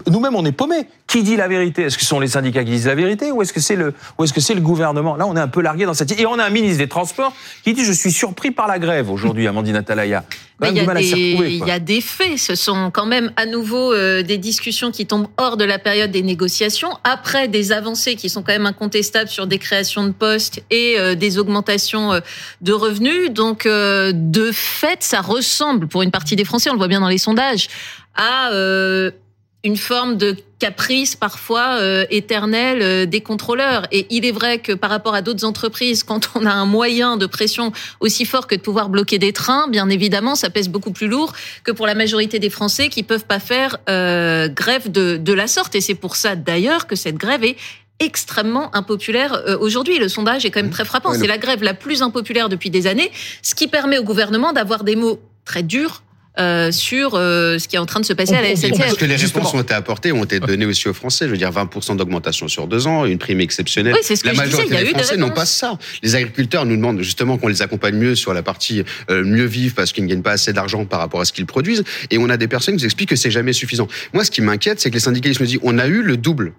nous-mêmes, 0.07 0.35
on 0.35 0.45
est 0.45 0.51
paumés. 0.51 0.87
Qui 1.07 1.23
dit 1.23 1.35
la 1.35 1.47
vérité? 1.47 1.83
Est-ce 1.83 1.97
que 1.97 2.03
ce 2.03 2.09
sont 2.09 2.19
les 2.19 2.27
syndicats 2.27 2.63
qui 2.63 2.71
disent 2.71 2.85
la 2.85 2.95
vérité 2.95 3.31
ou 3.31 3.41
est-ce 3.41 3.51
que 3.51 3.59
c'est 3.59 3.75
le 3.75 3.93
ou 4.17 4.23
est-ce 4.23 4.33
que 4.33 4.41
c'est 4.41 4.53
le 4.53 4.61
gouvernement? 4.61 5.15
Là, 5.15 5.25
on 5.25 5.35
est 5.35 5.39
un 5.39 5.47
peu 5.47 5.61
largué 5.61 5.85
dans 5.85 5.95
cette 5.95 6.11
et 6.19 6.25
on 6.27 6.37
a 6.37 6.45
un 6.45 6.49
ministre 6.51 6.77
des 6.77 6.87
Transports 6.87 7.33
qui 7.63 7.73
dit 7.73 7.83
je 7.83 7.91
suis 7.91 8.11
surpris 8.11 8.51
par 8.51 8.67
la 8.67 8.77
grève 8.77 9.09
aujourd'hui, 9.09 9.47
Amandine 9.47 9.77
Atalaya. 9.77 10.23
Il 10.61 10.75
y, 10.75 10.79
a 10.81 10.93
des, 10.93 11.05
il 11.05 11.65
y 11.65 11.71
a 11.71 11.79
des 11.79 12.01
faits. 12.01 12.37
Ce 12.37 12.53
sont 12.53 12.91
quand 12.91 13.05
même 13.05 13.31
à 13.37 13.45
nouveau 13.45 13.93
euh, 13.93 14.23
des 14.23 14.37
discussions 14.37 14.91
qui 14.91 15.05
tombent 15.05 15.29
hors 15.37 15.55
de 15.55 15.63
la 15.63 15.79
période 15.79 16.11
des 16.11 16.21
négociations, 16.21 16.89
après 17.05 17.47
des 17.47 17.71
avancées 17.71 18.15
qui 18.15 18.27
sont 18.27 18.43
quand 18.43 18.51
même 18.51 18.65
incontestables 18.65 19.29
sur 19.29 19.47
des 19.47 19.57
créations 19.57 20.03
de 20.03 20.11
postes 20.11 20.61
et 20.69 20.99
euh, 20.99 21.15
des 21.15 21.39
augmentations 21.39 22.11
euh, 22.11 22.19
de 22.59 22.73
revenus. 22.73 23.31
Donc, 23.31 23.65
de 23.65 24.51
fait, 24.51 25.01
ça 25.01 25.21
ressemble, 25.21 25.87
pour 25.87 26.01
une 26.01 26.11
partie 26.11 26.35
des 26.35 26.43
Français, 26.43 26.69
on 26.69 26.73
le 26.73 26.77
voit 26.77 26.89
bien 26.89 26.99
dans 26.99 27.07
les 27.07 27.17
sondages, 27.17 27.69
à 28.15 28.51
une 29.63 29.75
forme 29.75 30.15
de 30.15 30.37
caprice 30.57 31.15
parfois 31.15 31.77
euh, 31.79 32.05
éternel 32.09 32.81
euh, 32.81 33.05
des 33.05 33.21
contrôleurs. 33.21 33.87
Et 33.91 34.07
il 34.09 34.25
est 34.25 34.31
vrai 34.31 34.59
que 34.59 34.71
par 34.71 34.89
rapport 34.89 35.13
à 35.13 35.21
d'autres 35.21 35.45
entreprises, 35.45 36.03
quand 36.03 36.31
on 36.35 36.45
a 36.45 36.51
un 36.51 36.65
moyen 36.65 37.17
de 37.17 37.25
pression 37.25 37.71
aussi 37.99 38.25
fort 38.25 38.47
que 38.47 38.55
de 38.55 38.61
pouvoir 38.61 38.89
bloquer 38.89 39.19
des 39.19 39.33
trains, 39.33 39.67
bien 39.67 39.89
évidemment, 39.89 40.35
ça 40.35 40.49
pèse 40.49 40.69
beaucoup 40.69 40.91
plus 40.91 41.07
lourd 41.07 41.33
que 41.63 41.71
pour 41.71 41.87
la 41.87 41.95
majorité 41.95 42.39
des 42.39 42.49
Français 42.49 42.89
qui 42.89 43.03
peuvent 43.03 43.25
pas 43.25 43.39
faire 43.39 43.77
euh, 43.89 44.47
grève 44.47 44.91
de, 44.91 45.17
de 45.17 45.33
la 45.33 45.47
sorte. 45.47 45.75
Et 45.75 45.81
c'est 45.81 45.95
pour 45.95 46.15
ça 46.15 46.35
d'ailleurs 46.35 46.87
que 46.87 46.95
cette 46.95 47.15
grève 47.15 47.43
est 47.43 47.57
extrêmement 47.99 48.73
impopulaire 48.75 49.33
euh, 49.33 49.57
aujourd'hui. 49.59 49.99
Le 49.99 50.07
sondage 50.07 50.45
est 50.45 50.51
quand 50.51 50.61
même 50.61 50.71
très 50.71 50.85
frappant. 50.85 51.13
C'est 51.13 51.27
la 51.27 51.37
grève 51.37 51.63
la 51.63 51.73
plus 51.73 52.01
impopulaire 52.01 52.49
depuis 52.49 52.69
des 52.69 52.87
années, 52.87 53.11
ce 53.41 53.55
qui 53.55 53.67
permet 53.67 53.97
au 53.97 54.03
gouvernement 54.03 54.53
d'avoir 54.53 54.83
des 54.83 54.95
mots 54.95 55.19
très 55.45 55.63
durs 55.63 56.01
euh, 56.37 56.71
sur 56.71 57.15
euh, 57.15 57.57
ce 57.57 57.67
qui 57.67 57.75
est 57.75 57.79
en 57.79 57.85
train 57.85 57.99
de 57.99 58.05
se 58.05 58.13
passer 58.13 58.35
à 58.35 58.41
la 58.41 58.55
SNCF. 58.55 58.77
Parce 58.77 58.93
que 58.95 59.05
les 59.05 59.15
réponses 59.15 59.53
ont 59.53 59.61
été 59.61 59.73
apportées, 59.73 60.11
ont 60.11 60.23
été 60.23 60.39
données 60.39 60.65
aussi 60.65 60.87
aux 60.87 60.93
Français. 60.93 61.25
Je 61.25 61.31
veux 61.31 61.37
dire, 61.37 61.51
20% 61.51 61.97
d'augmentation 61.97 62.47
sur 62.47 62.67
deux 62.67 62.87
ans, 62.87 63.05
une 63.05 63.17
prime 63.17 63.41
exceptionnelle. 63.41 63.93
Oui, 63.93 64.01
c'est 64.03 64.15
ce 64.15 64.23
que 64.23 64.27
la 64.27 64.33
je 64.33 64.39
majorité 64.39 64.69
disais, 64.69 64.75
y 64.75 64.77
a 64.77 64.83
des 64.83 64.91
Français 64.91 65.17
n'ont 65.17 65.31
pas 65.31 65.45
ça. 65.45 65.77
Les 66.03 66.15
agriculteurs 66.15 66.65
nous 66.65 66.75
demandent 66.75 67.01
justement 67.01 67.37
qu'on 67.37 67.47
les 67.47 67.61
accompagne 67.61 67.95
mieux 67.95 68.15
sur 68.15 68.33
la 68.33 68.43
partie 68.43 68.83
euh, 69.09 69.23
mieux 69.23 69.45
vivre 69.45 69.75
parce 69.75 69.91
qu'ils 69.91 70.03
ne 70.03 70.09
gagnent 70.09 70.21
pas 70.21 70.33
assez 70.33 70.53
d'argent 70.53 70.85
par 70.85 70.99
rapport 70.99 71.21
à 71.21 71.25
ce 71.25 71.33
qu'ils 71.33 71.45
produisent. 71.45 71.83
Et 72.11 72.17
on 72.17 72.29
a 72.29 72.37
des 72.37 72.47
personnes 72.47 72.75
qui 72.75 72.83
nous 72.83 72.85
expliquent 72.85 73.09
que 73.09 73.15
c'est 73.15 73.31
jamais 73.31 73.53
suffisant. 73.53 73.87
Moi, 74.13 74.23
ce 74.23 74.31
qui 74.31 74.41
m'inquiète, 74.41 74.79
c'est 74.79 74.89
que 74.89 74.95
les 74.95 75.01
syndicalistes 75.01 75.41
nous 75.41 75.47
disent 75.47 75.59
on 75.63 75.77
a 75.77 75.87
eu 75.87 76.01
le 76.01 76.15
double 76.15 76.53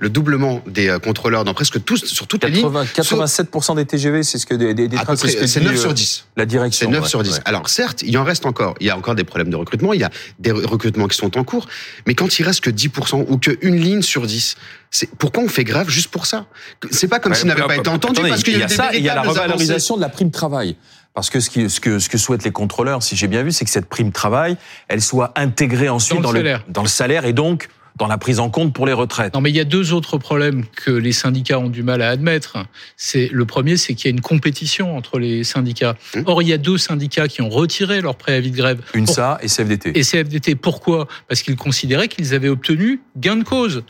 le 0.00 0.08
doublement 0.08 0.62
des 0.66 0.88
euh, 0.88 0.98
contrôleurs 0.98 1.44
dans 1.44 1.52
presque 1.52 1.84
tous, 1.84 2.06
sur 2.06 2.26
toutes 2.26 2.42
les 2.44 2.50
lignes. 2.50 2.66
87% 2.66 3.76
des 3.76 3.84
TGV, 3.84 4.22
c'est 4.22 4.38
ce 4.38 4.46
que 4.46 4.54
des, 4.54 4.72
des, 4.72 4.88
trains, 4.88 5.14
c'est 5.14 5.60
9 5.60 5.76
sur 5.76 5.92
10. 5.92 6.24
La 6.36 6.46
direction. 6.46 6.90
C'est 6.90 6.92
9 6.92 7.06
sur 7.06 7.22
10. 7.22 7.42
Alors 7.44 7.68
certes, 7.68 8.02
il 8.02 8.10
y 8.10 8.16
en 8.16 8.24
reste 8.24 8.46
encore. 8.46 8.74
Il 8.80 8.86
y 8.86 8.90
a 8.90 8.96
encore 8.96 9.14
des 9.14 9.24
problèmes 9.24 9.50
de 9.50 9.56
recrutement. 9.56 9.92
Il 9.92 10.00
y 10.00 10.04
a 10.04 10.10
des 10.38 10.52
recrutements 10.52 11.06
qui 11.06 11.16
sont 11.16 11.36
en 11.38 11.44
cours. 11.44 11.68
Mais 12.06 12.14
quand 12.14 12.38
il 12.38 12.44
reste 12.44 12.62
que 12.62 12.70
10% 12.70 13.26
ou 13.28 13.36
que 13.36 13.58
une 13.60 13.76
ligne 13.76 14.00
sur 14.00 14.26
10, 14.26 14.56
c'est 14.90 15.10
pourquoi 15.16 15.42
on 15.42 15.48
fait 15.48 15.64
grève 15.64 15.90
juste 15.90 16.08
pour 16.08 16.24
ça? 16.24 16.46
C'est 16.90 17.08
pas 17.08 17.20
comme 17.20 17.34
s'il 17.34 17.48
n'avait 17.48 17.62
pas 17.62 17.76
été 17.76 17.90
entendu 17.90 18.22
parce 18.22 18.42
qu'il 18.42 18.58
y, 18.58 18.62
a 18.62 18.68
ça. 18.68 18.90
Il 18.94 19.02
y 19.02 19.08
a 19.10 19.14
la 19.14 19.22
revalorisation 19.22 19.96
de 19.96 20.00
la 20.00 20.08
prime 20.08 20.30
travail. 20.30 20.76
Parce 21.12 21.28
que 21.28 21.40
ce, 21.40 21.50
qui, 21.50 21.68
ce, 21.68 21.80
que 21.80 21.98
ce 21.98 22.08
que 22.08 22.16
souhaitent 22.16 22.44
les 22.44 22.52
contrôleurs, 22.52 23.02
si 23.02 23.16
j'ai 23.16 23.26
bien 23.26 23.42
vu, 23.42 23.50
c'est 23.52 23.64
que 23.64 23.70
cette 23.70 23.88
prime 23.88 24.12
travail, 24.12 24.56
elle 24.88 25.02
soit 25.02 25.32
intégrée 25.36 25.88
ensuite 25.88 26.20
dans, 26.20 26.30
le, 26.30 26.58
dans 26.68 26.82
le 26.82 26.88
salaire 26.88 27.24
et 27.26 27.32
donc 27.32 27.68
dans 27.96 28.06
la 28.06 28.18
prise 28.18 28.40
en 28.40 28.50
compte 28.50 28.72
pour 28.72 28.86
les 28.86 28.92
retraites. 28.92 29.34
Non, 29.34 29.40
mais 29.40 29.50
il 29.50 29.56
y 29.56 29.60
a 29.60 29.64
deux 29.64 29.92
autres 29.92 30.18
problèmes 30.18 30.64
que 30.66 30.90
les 30.90 31.12
syndicats 31.12 31.58
ont 31.58 31.68
du 31.68 31.82
mal 31.82 32.02
à 32.02 32.10
admettre. 32.10 32.58
C'est 32.96 33.28
le 33.32 33.44
premier, 33.44 33.76
c'est 33.76 33.94
qu'il 33.94 34.10
y 34.10 34.12
a 34.12 34.14
une 34.14 34.20
compétition 34.20 34.96
entre 34.96 35.18
les 35.18 35.44
syndicats. 35.44 35.96
Mmh. 36.14 36.22
Or, 36.26 36.42
il 36.42 36.48
y 36.48 36.52
a 36.52 36.58
deux 36.58 36.78
syndicats 36.78 37.28
qui 37.28 37.42
ont 37.42 37.48
retiré 37.48 38.00
leur 38.00 38.16
préavis 38.16 38.50
de 38.50 38.56
grève. 38.56 38.80
UNSA 38.94 39.38
et 39.42 39.48
CFDT. 39.48 39.98
Et 39.98 40.02
CFDT. 40.02 40.54
Pourquoi? 40.54 41.08
Parce 41.28 41.42
qu'ils 41.42 41.56
considéraient 41.56 42.08
qu'ils 42.08 42.34
avaient 42.34 42.48
obtenu 42.48 43.00
gain 43.16 43.36
de 43.36 43.44
cause. 43.44 43.82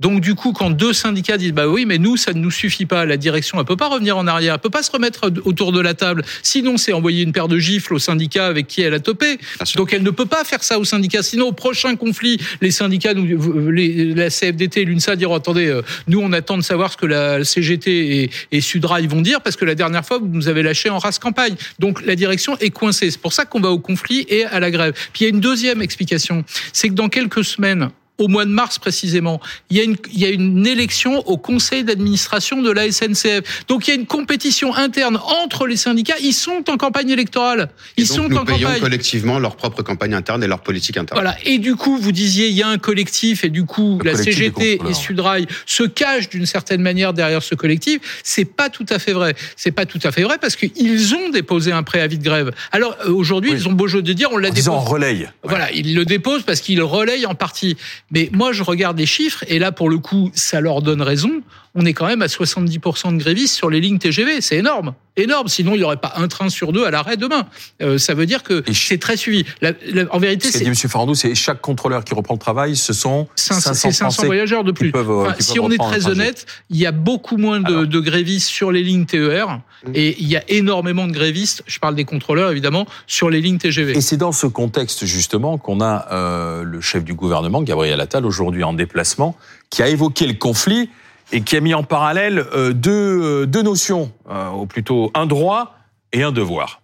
Donc 0.00 0.20
du 0.20 0.36
coup, 0.36 0.52
quand 0.52 0.70
deux 0.70 0.92
syndicats 0.92 1.36
disent 1.38 1.52
bah 1.52 1.66
oui, 1.66 1.84
mais 1.84 1.98
nous 1.98 2.16
ça 2.16 2.32
ne 2.32 2.38
nous 2.38 2.52
suffit 2.52 2.86
pas, 2.86 3.04
la 3.04 3.16
direction 3.16 3.58
elle 3.58 3.64
peut 3.64 3.76
pas 3.76 3.88
revenir 3.88 4.16
en 4.16 4.28
arrière, 4.28 4.54
elle 4.54 4.60
peut 4.60 4.70
pas 4.70 4.84
se 4.84 4.92
remettre 4.92 5.28
autour 5.44 5.72
de 5.72 5.80
la 5.80 5.94
table. 5.94 6.24
Sinon, 6.44 6.76
c'est 6.76 6.92
envoyer 6.92 7.24
une 7.24 7.32
paire 7.32 7.48
de 7.48 7.58
gifles 7.58 7.94
au 7.94 7.98
syndicat 7.98 8.46
avec 8.46 8.68
qui 8.68 8.82
elle 8.82 8.94
a 8.94 9.00
topé. 9.00 9.38
Donc 9.74 9.92
elle 9.92 10.04
ne 10.04 10.10
peut 10.10 10.26
pas 10.26 10.44
faire 10.44 10.62
ça 10.62 10.78
au 10.78 10.84
syndicat. 10.84 11.24
Sinon, 11.24 11.48
au 11.48 11.52
prochain 11.52 11.96
conflit, 11.96 12.40
les 12.60 12.70
syndicats, 12.70 13.12
les, 13.12 14.14
la 14.14 14.30
CFDT 14.30 14.82
et 14.82 14.84
l'UNSA 14.84 15.16
diront 15.16 15.34
attendez, 15.34 15.66
euh, 15.66 15.82
nous 16.06 16.20
on 16.20 16.32
attend 16.32 16.56
de 16.56 16.62
savoir 16.62 16.92
ce 16.92 16.96
que 16.96 17.06
la 17.06 17.44
CGT 17.44 18.22
et, 18.22 18.30
et 18.52 18.60
Sudra 18.60 19.00
ils 19.00 19.08
vont 19.08 19.20
dire 19.20 19.40
parce 19.40 19.56
que 19.56 19.64
la 19.64 19.74
dernière 19.74 20.06
fois 20.06 20.18
vous 20.18 20.28
nous 20.28 20.46
avez 20.46 20.62
lâché 20.62 20.90
en 20.90 20.98
race 20.98 21.18
campagne. 21.18 21.56
Donc 21.80 22.06
la 22.06 22.14
direction 22.14 22.56
est 22.58 22.70
coincée. 22.70 23.10
C'est 23.10 23.20
pour 23.20 23.32
ça 23.32 23.46
qu'on 23.46 23.60
va 23.60 23.70
au 23.70 23.80
conflit 23.80 24.24
et 24.28 24.44
à 24.44 24.60
la 24.60 24.70
grève. 24.70 24.92
Puis 25.12 25.22
il 25.22 25.24
y 25.24 25.26
a 25.26 25.30
une 25.30 25.40
deuxième 25.40 25.82
explication, 25.82 26.44
c'est 26.72 26.88
que 26.88 26.94
dans 26.94 27.08
quelques 27.08 27.42
semaines 27.42 27.90
au 28.18 28.28
mois 28.28 28.44
de 28.44 28.50
mars 28.50 28.78
précisément. 28.78 29.40
Il 29.70 29.76
y 29.76 29.80
a 29.80 29.84
une, 29.84 29.96
il 30.12 30.18
y 30.20 30.24
a 30.24 30.28
une 30.30 30.66
élection 30.66 31.18
au 31.28 31.36
conseil 31.38 31.84
d'administration 31.84 32.62
de 32.62 32.70
la 32.70 32.90
SNCF. 32.90 33.64
Donc 33.68 33.86
il 33.86 33.90
y 33.90 33.96
a 33.96 33.96
une 33.96 34.06
compétition 34.06 34.74
interne 34.74 35.18
entre 35.44 35.66
les 35.66 35.76
syndicats. 35.76 36.16
Ils 36.20 36.32
sont 36.34 36.64
en 36.68 36.76
campagne 36.76 37.10
électorale. 37.10 37.70
Ils 37.96 38.06
donc, 38.08 38.16
sont 38.16 38.28
nous 38.28 38.36
en 38.36 38.44
payons 38.44 38.66
campagne. 38.68 38.80
collectivement 38.82 39.38
leur 39.38 39.56
propre 39.56 39.82
campagne 39.82 40.14
interne 40.14 40.42
et 40.42 40.46
leur 40.46 40.60
politique 40.60 40.96
interne. 40.96 41.20
Voilà. 41.20 41.36
Et 41.44 41.58
du 41.58 41.76
coup, 41.76 41.96
vous 41.98 42.12
disiez, 42.12 42.48
il 42.48 42.54
y 42.54 42.62
a 42.62 42.68
un 42.68 42.78
collectif 42.78 43.44
et 43.44 43.50
du 43.50 43.64
coup, 43.64 43.98
Le 44.02 44.10
la 44.12 44.16
CGT 44.16 44.80
et. 44.88 44.94
Sudrail 44.94 45.46
se 45.66 45.84
cachent 45.84 46.28
d'une 46.28 46.46
certaine 46.46 46.82
manière 46.82 47.12
derrière 47.12 47.42
ce 47.42 47.54
collectif. 47.54 48.20
C'est 48.24 48.44
pas 48.44 48.68
tout 48.68 48.86
à 48.88 48.98
fait 48.98 49.12
vrai. 49.12 49.34
C'est 49.56 49.70
pas 49.70 49.86
tout 49.86 50.00
à 50.02 50.10
fait 50.12 50.22
vrai 50.22 50.38
parce 50.40 50.56
qu'ils 50.56 51.14
ont 51.14 51.28
déposé 51.30 51.72
un 51.72 51.82
préavis 51.84 52.18
de 52.18 52.24
grève. 52.24 52.52
Alors 52.72 52.96
euh, 53.06 53.12
aujourd'hui, 53.12 53.50
Oui. 53.52 53.56
ils 53.60 53.68
ont 53.68 53.72
beau 53.72 53.86
jeu 53.86 54.02
de 54.02 54.12
dire, 54.12 54.28
on 54.32 54.36
l'a 54.38 54.48
En 54.48 54.52
disant 54.52 54.78
déposé. 54.78 54.92
relaye. 54.92 55.28
Voilà, 55.44 55.70
ils 55.72 55.94
le 55.94 56.04
déposent 56.04 56.42
parce 56.42 56.60
qu'ils 56.60 56.82
relayent 56.82 57.26
en 57.26 57.34
partie. 57.34 57.76
Mais 58.10 58.30
moi, 58.32 58.52
je 58.52 58.62
regarde 58.62 58.98
les 58.98 59.06
chiffres 59.06 59.44
et 59.48 59.58
là, 59.58 59.72
pour 59.72 59.90
le 59.90 59.98
coup, 59.98 60.30
ça 60.34 60.60
leur 60.60 60.82
donne 60.82 61.02
raison. 61.02 61.42
On 61.74 61.84
est 61.84 61.92
quand 61.92 62.06
même 62.06 62.22
à 62.22 62.26
70% 62.26 63.12
de 63.12 63.18
grévistes 63.18 63.54
sur 63.54 63.70
les 63.70 63.80
lignes 63.80 63.98
TGV. 63.98 64.40
C'est 64.40 64.56
énorme. 64.56 64.94
Énorme. 65.18 65.48
Sinon, 65.48 65.74
il 65.74 65.78
n'y 65.78 65.84
aurait 65.84 65.96
pas 65.96 66.12
un 66.16 66.28
train 66.28 66.48
sur 66.48 66.72
deux 66.72 66.84
à 66.84 66.90
l'arrêt 66.90 67.16
demain. 67.16 67.46
Euh, 67.82 67.98
ça 67.98 68.14
veut 68.14 68.24
dire 68.26 68.42
que 68.42 68.62
c'est 68.72 68.98
très 68.98 69.16
suivi. 69.16 69.44
La- 69.60 69.72
la- 69.92 70.04
en 70.14 70.18
vérité, 70.18 70.46
Ce 70.48 70.52
qu'a 70.52 70.58
c'est 70.60 70.64
dit 70.64 70.70
M. 70.70 70.90
Farandou, 70.90 71.14
c'est 71.14 71.34
chaque 71.34 71.60
contrôleur 71.60 72.04
qui 72.04 72.14
reprend 72.14 72.34
le 72.34 72.38
travail, 72.40 72.76
ce 72.76 72.92
sont 72.92 73.26
500, 73.36 73.60
500 73.60 73.74
c'est 73.74 73.80
500 73.92 74.04
Français 74.10 74.26
voyageurs 74.26 74.64
de 74.64 74.72
plus. 74.72 74.92
peuvent, 74.92 75.10
euh, 75.10 75.22
Enfin, 75.26 75.34
si 75.40 75.58
on 75.60 75.70
est 75.70 75.76
très 75.78 76.06
honnête, 76.06 76.46
il 76.70 76.76
y 76.78 76.86
a 76.86 76.92
beaucoup 76.92 77.36
moins 77.36 77.60
de, 77.60 77.66
Alors. 77.66 77.86
de 77.86 78.00
grévistes 78.00 78.48
sur 78.48 78.70
les 78.72 78.82
lignes 78.82 79.04
TER 79.06 79.60
Mm. 79.86 79.90
et 79.94 80.16
il 80.20 80.26
y 80.28 80.36
a 80.36 80.42
énormément 80.48 81.06
de 81.06 81.12
grévistes, 81.12 81.62
je 81.66 81.78
parle 81.78 81.94
des 81.94 82.04
contrôleurs 82.04 82.50
évidemment, 82.50 82.86
sur 83.06 83.30
les 83.30 83.40
lignes 83.40 83.58
TGV. 83.58 83.96
Et 83.96 84.00
c'est 84.00 84.16
dans 84.16 84.32
ce 84.32 84.46
contexte 84.46 85.04
justement 85.06 85.58
qu'on 85.58 85.80
a 85.80 86.06
euh, 86.12 86.62
le 86.64 86.80
chef 86.80 87.04
du 87.04 87.14
gouvernement, 87.14 87.62
Gabriel 87.62 88.00
Attal, 88.00 88.24
aujourd'hui 88.26 88.64
en 88.64 88.72
déplacement, 88.72 89.36
qui 89.70 89.82
a 89.82 89.88
évoqué 89.88 90.26
le 90.26 90.34
conflit 90.34 90.90
et 91.32 91.42
qui 91.42 91.56
a 91.56 91.60
mis 91.60 91.74
en 91.74 91.82
parallèle 91.82 92.44
euh, 92.54 92.72
deux, 92.72 93.42
euh, 93.42 93.46
deux 93.46 93.62
notions, 93.62 94.10
euh, 94.30 94.50
ou 94.50 94.66
plutôt 94.66 95.10
un 95.14 95.26
droit 95.26 95.74
et 96.12 96.22
un 96.22 96.32
devoir. 96.32 96.80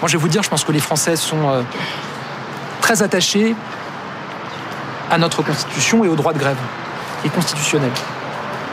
Moi, 0.00 0.08
je 0.08 0.16
vais 0.16 0.22
vous 0.22 0.28
dire, 0.28 0.42
je 0.42 0.50
pense 0.50 0.64
que 0.64 0.72
les 0.72 0.80
Français 0.80 1.16
sont 1.16 1.64
très 2.82 3.02
attachés 3.02 3.54
à 5.10 5.16
notre 5.16 5.42
Constitution 5.42 6.04
et 6.04 6.08
au 6.08 6.16
droit 6.16 6.34
de 6.34 6.38
grève, 6.38 6.58
et 7.24 7.30
constitutionnel. 7.30 7.90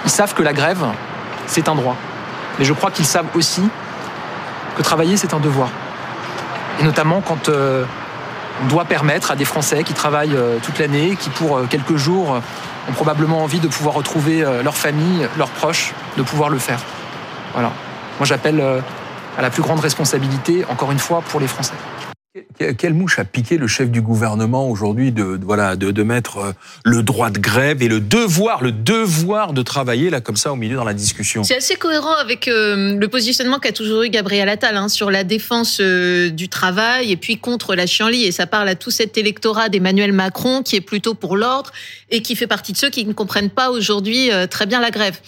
Ils 0.04 0.12
savent 0.12 0.34
que 0.34 0.44
la 0.44 0.52
grève, 0.52 0.84
c'est 1.48 1.70
un 1.70 1.76
droit. 1.76 1.96
Mais 2.60 2.66
je 2.66 2.74
crois 2.74 2.92
qu'ils 2.92 3.06
savent 3.06 3.28
aussi 3.36 3.62
que 4.76 4.82
travailler, 4.82 5.16
c'est 5.16 5.34
un 5.34 5.40
devoir. 5.40 5.70
Et 6.82 6.84
notamment 6.84 7.22
quand 7.22 7.48
on 7.48 8.68
doit 8.68 8.84
permettre 8.84 9.32
à 9.32 9.38
des 9.38 9.46
Français 9.46 9.86
qui 9.86 9.94
travaillent 9.94 10.38
toute 10.62 10.78
l'année, 10.78 11.16
qui 11.16 11.30
pour 11.30 11.62
quelques 11.70 11.96
jours 11.96 12.42
ont 12.90 12.94
probablement 12.94 13.44
envie 13.44 13.60
de 13.60 13.68
pouvoir 13.68 13.96
retrouver 13.96 14.44
euh, 14.44 14.64
leur 14.64 14.76
famille, 14.76 15.28
leurs 15.38 15.50
proches, 15.50 15.94
de 16.18 16.24
pouvoir 16.24 16.50
le 16.50 16.58
faire. 16.58 16.80
Voilà. 17.54 17.72
Moi, 18.20 18.26
j'appelle 18.26 18.60
euh, 18.60 18.80
à 19.38 19.42
la 19.42 19.50
plus 19.50 19.62
grande 19.62 19.80
responsabilité, 19.80 20.66
encore 20.70 20.92
une 20.92 21.00
fois, 21.00 21.22
pour 21.22 21.40
les 21.40 21.48
Français. 21.48 21.74
Que- 22.60 22.72
Quelle 22.72 22.94
mouche 22.94 23.20
a 23.20 23.26
piqué 23.26 23.58
le 23.58 23.68
chef 23.68 23.90
du 23.90 24.02
gouvernement 24.02 24.70
aujourd'hui 24.70 25.12
de, 25.12 25.40
voilà 25.42 25.76
de, 25.76 25.92
de 25.92 26.04
mettre 26.04 26.38
euh, 26.38 26.52
le 26.86 27.04
droit 27.04 27.30
de 27.30 27.40
grève 27.40 27.82
et 27.82 27.88
le 27.88 28.00
devoir 28.00 28.64
le 28.64 28.72
devoir 28.72 29.54
de 29.54 29.62
travailler 29.62 30.10
là 30.10 30.22
comme 30.22 30.36
ça 30.38 30.52
au 30.52 30.56
milieu 30.56 30.76
dans 30.76 30.84
la 30.84 30.94
discussion? 30.94 31.44
C'est 31.44 31.58
assez 31.58 31.76
cohérent 31.76 32.14
avec 32.22 32.48
euh, 32.48 32.98
le 32.98 33.08
positionnement 33.08 33.60
qu'a 33.60 33.72
toujours 33.72 34.04
eu 34.04 34.10
Gabriel 34.10 34.50
Attal 34.50 34.78
hein, 34.78 34.90
sur 34.90 35.10
la 35.12 35.24
défense 35.24 35.80
euh, 35.82 36.30
du 36.30 36.50
travail 36.50 37.12
et 37.12 37.18
puis 37.18 37.38
contre 37.38 37.76
la 37.76 37.86
chienlit. 37.88 38.26
Et 38.26 38.32
ça 38.32 38.46
parle 38.48 38.70
à 38.70 38.76
tout 38.76 38.92
cet 38.92 39.18
électorat 39.18 39.70
d'Emmanuel 39.70 40.14
Macron 40.14 40.62
qui 40.64 40.76
est 40.76 40.82
plutôt 40.82 41.14
pour 41.14 41.38
l'ordre 41.38 41.72
et 42.10 42.22
qui 42.22 42.36
fait 42.36 42.48
partie 42.48 42.72
de 42.74 42.78
ceux 42.78 42.90
qui 42.90 43.06
ne 43.06 43.14
comprennent 43.14 43.50
pas 43.50 43.72
aujourd'hui 43.72 44.30
très 44.50 44.66
bien 44.66 44.80
la 44.80 44.92
grève. 44.92 45.20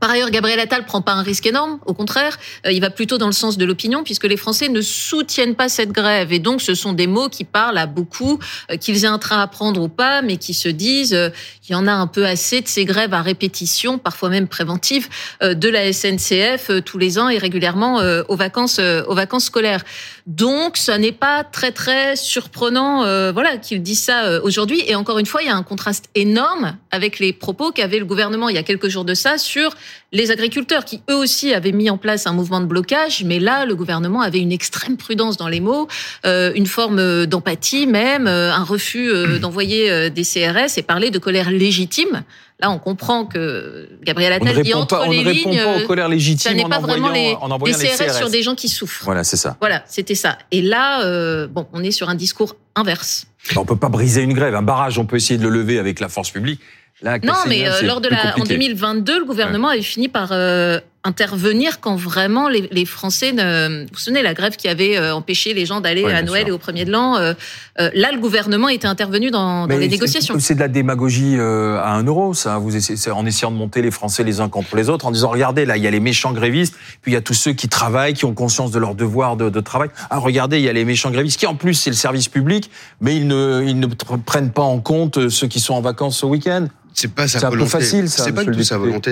Par 0.00 0.10
ailleurs, 0.10 0.30
Gabriel 0.30 0.58
Attal 0.58 0.86
prend 0.86 1.02
pas 1.02 1.12
un 1.12 1.22
risque 1.22 1.46
énorme. 1.46 1.78
Au 1.84 1.92
contraire, 1.92 2.38
euh, 2.66 2.72
il 2.72 2.80
va 2.80 2.88
plutôt 2.88 3.18
dans 3.18 3.26
le 3.26 3.32
sens 3.32 3.58
de 3.58 3.64
l'opinion, 3.66 4.02
puisque 4.02 4.24
les 4.24 4.38
Français 4.38 4.70
ne 4.70 4.80
soutiennent 4.80 5.54
pas 5.54 5.68
cette 5.68 5.92
grève. 5.92 6.32
Et 6.32 6.38
donc, 6.38 6.62
ce 6.62 6.74
sont 6.74 6.94
des 6.94 7.06
mots 7.06 7.28
qui 7.28 7.44
parlent 7.44 7.76
à 7.76 7.84
beaucoup, 7.84 8.38
euh, 8.70 8.78
qu'ils 8.78 9.04
aient 9.04 9.08
un 9.08 9.18
train 9.18 9.42
à 9.42 9.46
prendre 9.46 9.82
ou 9.82 9.88
pas, 9.88 10.22
mais 10.22 10.38
qui 10.38 10.54
se 10.54 10.70
disent 10.70 11.12
euh, 11.12 11.28
qu'il 11.60 11.74
y 11.74 11.76
en 11.76 11.86
a 11.86 11.92
un 11.92 12.06
peu 12.06 12.24
assez 12.24 12.62
de 12.62 12.68
ces 12.68 12.86
grèves 12.86 13.12
à 13.12 13.20
répétition, 13.20 13.98
parfois 13.98 14.30
même 14.30 14.48
préventives, 14.48 15.08
euh, 15.42 15.52
de 15.52 15.68
la 15.68 15.92
SNCF 15.92 16.70
tous 16.86 16.96
les 16.96 17.18
ans 17.18 17.28
et 17.28 17.36
régulièrement 17.36 18.00
aux 18.28 18.36
vacances, 18.36 18.78
aux 18.78 19.14
vacances 19.14 19.44
scolaires. 19.44 19.84
Donc, 20.30 20.76
ça 20.76 20.96
n'est 20.96 21.10
pas 21.10 21.42
très 21.42 21.72
très 21.72 22.14
surprenant, 22.14 23.02
euh, 23.02 23.32
voilà, 23.32 23.56
qu'ils 23.56 23.82
disent 23.82 24.04
ça 24.04 24.26
euh, 24.26 24.40
aujourd'hui. 24.44 24.80
Et 24.86 24.94
encore 24.94 25.18
une 25.18 25.26
fois, 25.26 25.42
il 25.42 25.48
y 25.48 25.50
a 25.50 25.56
un 25.56 25.64
contraste 25.64 26.04
énorme 26.14 26.76
avec 26.92 27.18
les 27.18 27.32
propos 27.32 27.72
qu'avait 27.72 27.98
le 27.98 28.04
gouvernement 28.04 28.48
il 28.48 28.54
y 28.54 28.58
a 28.58 28.62
quelques 28.62 28.86
jours 28.86 29.04
de 29.04 29.14
ça 29.14 29.38
sur 29.38 29.74
les 30.12 30.30
agriculteurs 30.30 30.84
qui 30.84 31.02
eux 31.10 31.14
aussi 31.14 31.54
avaient 31.54 31.72
mis 31.72 31.90
en 31.90 31.98
place 31.98 32.26
un 32.26 32.32
mouvement 32.32 32.60
de 32.60 32.66
blocage, 32.66 33.24
mais 33.24 33.38
là 33.38 33.64
le 33.64 33.74
gouvernement 33.74 34.20
avait 34.20 34.40
une 34.40 34.52
extrême 34.52 34.96
prudence 34.96 35.36
dans 35.36 35.48
les 35.48 35.60
mots, 35.60 35.88
euh, 36.26 36.52
une 36.54 36.66
forme 36.66 37.26
d'empathie 37.26 37.86
même, 37.86 38.26
euh, 38.26 38.52
un 38.52 38.64
refus 38.64 39.10
euh, 39.10 39.38
d'envoyer 39.38 39.90
euh, 39.90 40.10
des 40.10 40.24
CRS 40.24 40.78
et 40.78 40.82
parler 40.82 41.10
de 41.10 41.18
colère 41.18 41.50
légitime. 41.50 42.22
Là, 42.60 42.70
on 42.70 42.78
comprend 42.78 43.24
que 43.24 43.88
Gabriel 44.02 44.34
On 44.34 44.46
Attal 44.46 44.62
dit 44.62 44.68
répond 44.72 44.80
entre 44.80 44.98
pas, 44.98 45.06
on 45.06 45.10
les 45.10 45.24
ne 45.24 45.28
répond 45.28 45.56
pas 45.56 45.76
aux 45.82 45.86
colères 45.86 46.06
ça 46.06 46.10
légitimes 46.10 46.56
n'est 46.56 46.64
en 46.64 46.68
pas 46.68 46.78
vraiment 46.78 47.10
les, 47.10 47.34
en 47.40 47.58
les 47.64 47.72
CRS, 47.72 47.96
CRS. 47.96 48.16
sur 48.16 48.30
des 48.30 48.42
gens 48.42 48.54
qui 48.54 48.68
souffrent. 48.68 49.04
Voilà, 49.04 49.24
c'est 49.24 49.38
ça. 49.38 49.56
Voilà, 49.60 49.82
c'était 49.86 50.14
ça. 50.14 50.36
Et 50.50 50.60
là, 50.60 51.02
euh, 51.04 51.46
bon, 51.46 51.66
on 51.72 51.82
est 51.82 51.90
sur 51.90 52.10
un 52.10 52.14
discours 52.14 52.56
inverse. 52.74 53.26
On 53.56 53.64
peut 53.64 53.76
pas 53.76 53.88
briser 53.88 54.22
une 54.22 54.34
grève, 54.34 54.54
un 54.54 54.62
barrage, 54.62 54.98
on 54.98 55.06
peut 55.06 55.16
essayer 55.16 55.38
de 55.38 55.42
le 55.42 55.48
lever 55.50 55.78
avec 55.78 56.00
la 56.00 56.08
force 56.08 56.30
publique. 56.30 56.60
Là, 57.02 57.18
Non, 57.22 57.32
mais 57.46 57.66
euh, 57.66 57.80
lors 57.82 58.02
de 58.02 58.08
la, 58.08 58.28
en 58.28 58.32
compliqué. 58.32 58.54
2022, 58.56 59.20
le 59.20 59.24
gouvernement 59.24 59.68
avait 59.68 59.80
fini 59.80 60.08
par 60.08 60.32
euh, 60.32 60.80
intervenir 61.02 61.80
quand 61.80 61.96
vraiment 61.96 62.48
les, 62.48 62.68
les 62.70 62.84
Français 62.84 63.32
ne. 63.32 63.84
Vous 63.84 63.88
vous 63.92 63.98
souvenez 63.98 64.22
la 64.22 64.34
grève 64.34 64.56
qui 64.56 64.68
avait 64.68 64.98
euh, 64.98 65.14
empêché 65.14 65.54
les 65.54 65.64
gens 65.64 65.80
d'aller 65.80 66.04
à 66.04 66.22
Noël 66.22 66.42
sûr. 66.42 66.48
et 66.48 66.52
au 66.52 66.58
premier 66.58 66.84
de 66.84 66.90
l'an. 66.92 67.16
euh, 67.16 67.32
euh, 67.80 67.90
là, 67.94 68.12
le 68.12 68.18
gouvernement 68.18 68.68
était 68.68 68.86
intervenu 68.86 69.30
dans, 69.30 69.66
dans 69.66 69.78
les 69.78 69.88
négociations. 69.88 70.34
C'est 70.38 70.54
de 70.54 70.60
la 70.60 70.68
démagogie 70.68 71.36
euh, 71.38 71.78
à 71.80 71.92
un 71.92 72.02
euro, 72.04 72.34
ça. 72.34 72.58
Vous 72.58 72.76
essayez, 72.76 73.10
en 73.12 73.24
essayant 73.24 73.50
de 73.50 73.56
monter 73.56 73.80
les 73.80 73.90
Français 73.90 74.24
les 74.24 74.40
uns 74.40 74.48
contre 74.50 74.76
les 74.76 74.90
autres, 74.90 75.06
en 75.06 75.10
disant 75.10 75.30
regardez, 75.30 75.64
là, 75.64 75.78
il 75.78 75.82
y 75.82 75.86
a 75.86 75.90
les 75.90 76.00
méchants 76.00 76.32
grévistes, 76.32 76.74
puis 77.00 77.12
il 77.12 77.14
y 77.14 77.18
a 77.18 77.22
tous 77.22 77.34
ceux 77.34 77.52
qui 77.52 77.68
travaillent, 77.68 78.14
qui 78.14 78.26
ont 78.26 78.34
conscience 78.34 78.70
de 78.70 78.78
leur 78.78 78.94
devoir 78.94 79.36
de, 79.36 79.48
de 79.48 79.60
travail. 79.60 79.88
Ah, 80.10 80.18
regardez, 80.18 80.58
il 80.58 80.64
y 80.64 80.68
a 80.68 80.72
les 80.74 80.84
méchants 80.84 81.10
grévistes, 81.10 81.38
qui 81.40 81.46
en 81.46 81.54
plus 81.54 81.72
c'est 81.74 81.90
le 81.90 81.96
service 81.96 82.28
public, 82.28 82.70
mais 83.00 83.16
ils 83.16 83.26
ne, 83.26 83.62
ils 83.66 83.78
ne 83.80 83.86
pr- 83.86 84.20
prennent 84.22 84.52
pas 84.52 84.62
en 84.62 84.80
compte 84.80 85.30
ceux 85.30 85.46
qui 85.46 85.60
sont 85.60 85.74
en 85.74 85.80
vacances 85.80 86.22
au 86.24 86.28
week-end. 86.28 86.66
C'est 86.94 87.12
pas 87.12 87.28
sa 87.28 87.38
C'est 87.38 87.44
un 87.46 87.50
peu 87.50 87.56
volonté. 87.56 87.70
facile, 87.70 88.08
ça, 88.10 88.24
C'est 88.24 88.32
pas 88.32 88.44
du 88.44 88.50
tout 88.50 88.62
sa 88.64 88.78
volonté. 88.78 89.10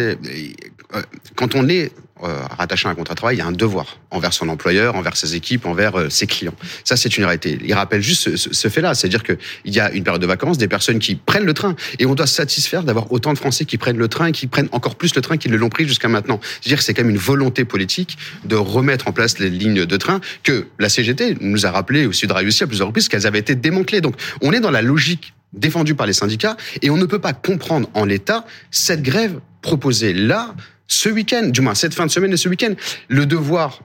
Euh, 0.94 1.02
Quand 1.36 1.54
on 1.54 1.68
est 1.68 1.92
euh, 2.24 2.40
rattaché 2.58 2.88
à 2.88 2.90
un 2.90 2.94
contrat 2.96 3.14
de 3.14 3.18
travail, 3.18 3.36
il 3.36 3.38
y 3.38 3.42
a 3.42 3.46
un 3.46 3.52
devoir 3.52 3.98
envers 4.10 4.32
son 4.32 4.48
employeur, 4.48 4.96
envers 4.96 5.16
ses 5.16 5.36
équipes, 5.36 5.66
envers 5.66 5.96
euh, 5.96 6.08
ses 6.10 6.26
clients. 6.26 6.54
Ça, 6.82 6.96
c'est 6.96 7.16
une 7.16 7.24
réalité. 7.24 7.58
Il 7.62 7.72
rappelle 7.74 8.02
juste 8.02 8.22
ce, 8.22 8.36
ce- 8.36 8.52
ce 8.52 8.68
fait-là, 8.68 8.94
c'est-à-dire 8.94 9.22
que 9.22 9.34
il 9.64 9.72
y 9.72 9.78
a 9.80 9.92
une 9.92 10.02
période 10.02 10.20
de 10.20 10.26
vacances, 10.26 10.58
des 10.58 10.66
personnes 10.66 10.98
qui 10.98 11.14
prennent 11.14 11.44
le 11.44 11.54
train, 11.54 11.76
et 12.00 12.06
on 12.06 12.14
doit 12.16 12.26
se 12.26 12.34
satisfaire 12.34 12.82
d'avoir 12.82 13.12
autant 13.12 13.32
de 13.32 13.38
Français 13.38 13.64
qui 13.66 13.78
prennent 13.78 13.98
le 13.98 14.08
train 14.08 14.26
et 14.26 14.32
qui 14.32 14.48
prennent 14.48 14.68
encore 14.72 14.96
plus 14.96 15.14
le 15.14 15.20
train 15.22 15.36
qu'ils 15.36 15.52
ne 15.52 15.56
l'ont 15.56 15.68
pris 15.68 15.86
jusqu'à 15.86 16.08
maintenant. 16.08 16.40
C'est-à-dire 16.60 16.78
que 16.78 16.84
c'est 16.84 16.94
quand 16.94 17.02
même 17.02 17.10
une 17.10 17.18
volonté 17.18 17.64
politique 17.64 18.18
de 18.44 18.56
remettre 18.56 19.06
en 19.06 19.12
place 19.12 19.38
les 19.38 19.50
lignes 19.50 19.84
de 19.84 19.96
train 19.96 20.20
que 20.42 20.66
la 20.80 20.88
CGT 20.88 21.36
nous 21.40 21.66
a 21.66 21.70
rappelé, 21.70 22.06
aussi 22.06 22.26
de 22.26 22.32
aussi 22.32 22.64
à 22.64 22.66
plusieurs 22.66 22.88
reprises, 22.88 23.08
qu'elles 23.08 23.26
avaient 23.28 23.38
été 23.38 23.54
démantelées. 23.54 24.00
Donc, 24.00 24.16
on 24.40 24.52
est 24.52 24.60
dans 24.60 24.70
la 24.72 24.82
logique 24.82 25.34
défendue 25.52 25.94
par 25.94 26.06
les 26.06 26.12
syndicats 26.12 26.56
et 26.82 26.90
on 26.90 26.96
ne 26.96 27.06
peut 27.06 27.20
pas 27.20 27.32
comprendre 27.32 27.88
en 27.94 28.04
l'état 28.04 28.44
cette 28.70 29.02
grève 29.02 29.40
proposée 29.62 30.12
là, 30.12 30.54
ce 30.86 31.08
week-end, 31.08 31.48
du 31.48 31.60
moins 31.60 31.74
cette 31.74 31.94
fin 31.94 32.06
de 32.06 32.10
semaine 32.10 32.32
et 32.32 32.36
ce 32.36 32.48
week-end. 32.48 32.74
Le 33.08 33.26
devoir 33.26 33.82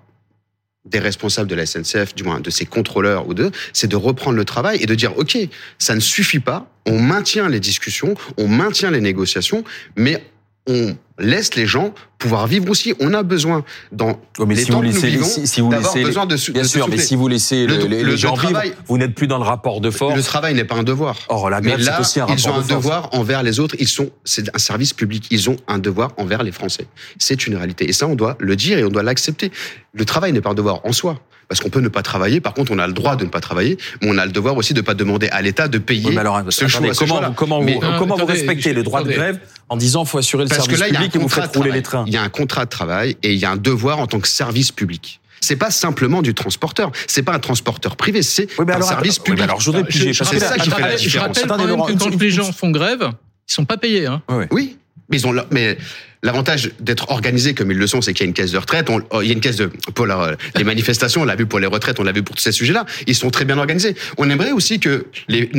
des 0.86 1.00
responsables 1.00 1.50
de 1.50 1.56
la 1.56 1.66
SNCF, 1.66 2.14
du 2.14 2.24
moins 2.24 2.42
de 2.42 2.50
ses 2.50 2.66
contrôleurs 2.66 3.28
ou 3.28 3.34
d'eux, 3.34 3.52
c'est 3.72 3.88
de 3.88 3.96
reprendre 3.96 4.36
le 4.36 4.46
travail 4.46 4.82
et 4.82 4.86
de 4.86 4.96
dire, 4.96 5.18
OK, 5.18 5.38
ça 5.78 5.96
ne 5.96 6.00
suffit 6.00 6.40
pas, 6.40 6.70
on 6.86 7.00
maintient 7.00 7.48
les 7.48 7.60
discussions, 7.60 8.16
on 8.38 8.48
maintient 8.48 8.92
les 8.92 9.02
négociations, 9.02 9.64
mais 9.96 10.24
on 10.68 10.96
laisse 11.20 11.56
les 11.56 11.66
gens 11.66 11.94
pouvoir 12.18 12.48
vivre 12.48 12.70
aussi. 12.70 12.94
On 13.00 13.14
a 13.14 13.22
besoin, 13.24 13.64
dans 13.92 14.20
Oh, 14.40 14.46
mais 14.46 14.56
les 14.56 14.62
si 14.64 14.68
temps 14.72 14.76
vous 14.78 14.82
que 14.82 14.88
nous 14.88 14.94
laissez, 14.94 15.08
vivons, 15.10 15.26
si, 15.26 15.46
si 15.48 15.62
vous 15.62 15.70
d'avoir 15.70 15.94
laissez, 15.94 16.06
besoin 16.06 16.26
de, 16.26 16.36
bien 16.52 16.62
de 16.62 16.68
sûr, 16.68 16.88
mais 16.90 16.98
si 16.98 17.16
vous 17.16 17.28
laissez 17.28 17.68
Le- 17.68 17.78
le- 17.78 17.86
les, 17.86 18.04
le- 18.04 18.12
les 18.12 18.18
gens 18.18 18.34
travail- 18.34 18.70
vivre, 18.70 18.82
vous 18.88 18.98
n'êtes 18.98 19.14
plus 19.14 19.28
dans 19.28 19.38
le 19.38 19.44
rapport 19.44 19.82
de 19.82 19.90
force. 19.92 20.16
Le 20.16 20.24
travail 20.24 20.54
n'est 20.56 20.64
pas 20.66 20.76
un 20.76 20.84
devoir. 20.84 21.18
Or, 21.30 21.50
la 21.50 21.62
Mais 21.62 21.68
grève, 21.70 21.80
c'est 21.82 21.86
là, 21.92 22.00
aussi 22.02 22.20
un 22.20 22.26
ils 22.28 22.48
ont 22.48 22.52
rapport 22.52 22.52
un 22.52 22.54
force. 22.64 22.68
devoir 22.68 23.10
envers 23.14 23.44
les 23.44 23.60
autres. 23.60 23.76
Ils 23.80 23.88
sont, 23.88 24.10
c'est 24.24 24.54
un 24.56 24.60
service 24.60 24.94
public. 24.94 25.28
Ils 25.32 25.50
ont 25.50 25.58
un 25.68 25.78
devoir 25.80 26.12
envers 26.18 26.42
les 26.44 26.52
Français. 26.52 26.88
C'est 27.20 27.46
une 27.46 27.56
réalité. 27.56 27.88
Et 27.90 27.94
ça, 27.94 28.08
on 28.08 28.16
doit 28.16 28.36
le 28.40 28.56
dire 28.56 28.78
et 28.80 28.84
on 28.84 28.90
doit 28.90 29.04
l'accepter. 29.04 29.52
Le 29.94 30.06
travail 30.06 30.34
n'est 30.34 30.42
pas 30.42 30.52
un 30.52 30.56
devoir 30.56 30.80
en 30.86 30.94
soi. 30.94 31.20
Parce 31.48 31.60
qu'on 31.62 31.70
peut 31.70 31.80
ne 31.82 31.88
pas 31.90 32.02
travailler. 32.02 32.40
Par 32.42 32.54
contre, 32.54 32.72
on 32.72 32.80
a 32.80 32.88
le 32.88 32.94
droit 32.94 33.16
de 33.16 33.26
ne 33.26 33.30
pas 33.30 33.40
travailler. 33.42 33.78
Mais 34.02 34.10
on 34.10 34.18
a 34.18 34.26
le 34.26 34.32
devoir 34.32 34.56
aussi 34.58 34.74
de 34.74 34.80
ne 34.82 34.86
pas 34.86 34.94
demander 34.94 35.28
à 35.30 35.42
l'État 35.42 35.68
de 35.68 35.78
payer 35.78 36.08
Oui, 36.08 36.14
mais 36.16 36.22
alors, 36.22 36.42
ce 36.50 36.66
attendez, 36.66 36.94
choix. 36.94 37.06
comment, 37.08 37.22
vous- 37.22 37.34
comment, 37.34 37.62
Mais- 37.62 37.76
vous, 37.76 37.82
Non, 37.82 37.98
comment 38.00 38.16
vous 38.16 38.22
attendez, 38.24 38.40
respectez 38.40 38.74
le 38.74 38.84
droit 38.84 39.04
de 39.04 39.12
grève 39.12 39.40
en 39.70 39.78
disant 39.78 40.06
faut 40.06 40.18
assurer 40.18 40.44
le 40.44 40.50
Parce 40.50 40.68
que 40.68 40.76
service 40.76 40.80
là, 40.80 40.88
il 40.88 40.94
y 40.94 40.96
a 40.96 41.00
un 41.00 41.04
public 41.04 41.16
et 41.16 41.18
vous 41.20 41.24
contrat 41.26 41.42
faites 41.44 41.54
de 41.54 41.58
rouler 41.58 41.70
travail. 41.70 41.80
les 41.80 41.84
trains 41.84 42.04
Il 42.08 42.14
y 42.14 42.18
a 42.18 42.22
un 42.24 42.30
contrat 42.30 42.66
de 42.66 42.70
travail 42.70 43.18
et 43.24 43.34
il 43.34 43.40
y 43.40 43.46
a 43.46 43.52
un 43.52 43.58
devoir 43.58 44.00
en 44.00 44.08
tant 44.08 44.20
que 44.20 44.28
service 44.28 44.72
public. 44.72 45.20
c'est 45.42 45.58
pas 45.58 45.72
simplement 45.72 46.22
du 46.22 46.34
transporteur, 46.34 46.92
c'est 47.08 47.22
pas 47.24 47.34
un 47.34 47.40
transporteur 47.40 47.98
privé, 47.98 48.22
c'est 48.24 48.48
un 48.60 48.82
service 48.82 49.20
public. 49.20 49.44
alors 49.44 49.60
je 49.60 49.66
voudrais 49.66 49.84
piger, 49.84 50.14
c'est 50.14 50.24
ça 50.40 50.56
qui 50.58 50.70
fait 50.70 50.82
la 50.82 50.96
différence. 50.96 51.38
Je 51.38 51.42
rappelle 51.42 51.48
quand, 51.48 51.58
même 51.58 51.98
que 51.98 52.04
quand 52.04 52.20
les 52.22 52.30
gens 52.32 52.52
font 52.54 52.72
grève, 52.72 53.10
ils 53.50 53.54
sont 53.54 53.66
pas 53.66 53.76
payés. 53.78 54.06
Hein. 54.06 54.22
Oui, 54.52 54.78
mais 55.10 55.18
ils 55.18 55.28
ont 55.28 55.34
mais 55.52 55.78
L'avantage 56.24 56.72
d'être 56.80 57.12
organisé 57.12 57.54
comme 57.54 57.72
ils 57.72 57.78
le 57.78 57.88
sont, 57.88 58.02
c'est 58.02 58.14
qu'il 58.14 58.26
y 58.26 58.28
a 58.28 58.30
une 58.30 58.34
caisse 58.34 58.52
de 58.52 58.58
retraite. 58.58 58.90
On, 58.90 59.02
il 59.22 59.28
y 59.28 59.30
a 59.30 59.34
une 59.34 59.42
caisse 59.42 59.58
de 59.58 59.70
pour 59.94 60.08
les 60.08 60.64
manifestations. 60.64 61.22
On 61.22 61.26
l'a 61.26 61.36
vu 61.36 61.46
pour 61.46 61.60
les 61.60 61.68
retraites, 61.68 62.00
on 62.00 62.04
l'a 62.04 62.14
vu 62.14 62.24
pour 62.24 62.36
tous 62.36 62.42
ces 62.42 62.52
sujets-là. 62.52 62.86
Ils 63.08 63.16
sont 63.16 63.30
très 63.30 63.46
bien 63.46 63.58
organisés. 63.58 63.96
On 64.18 64.30
aimerait 64.30 64.52
aussi 64.52 64.80
que 64.80 65.06
les, 65.28 65.52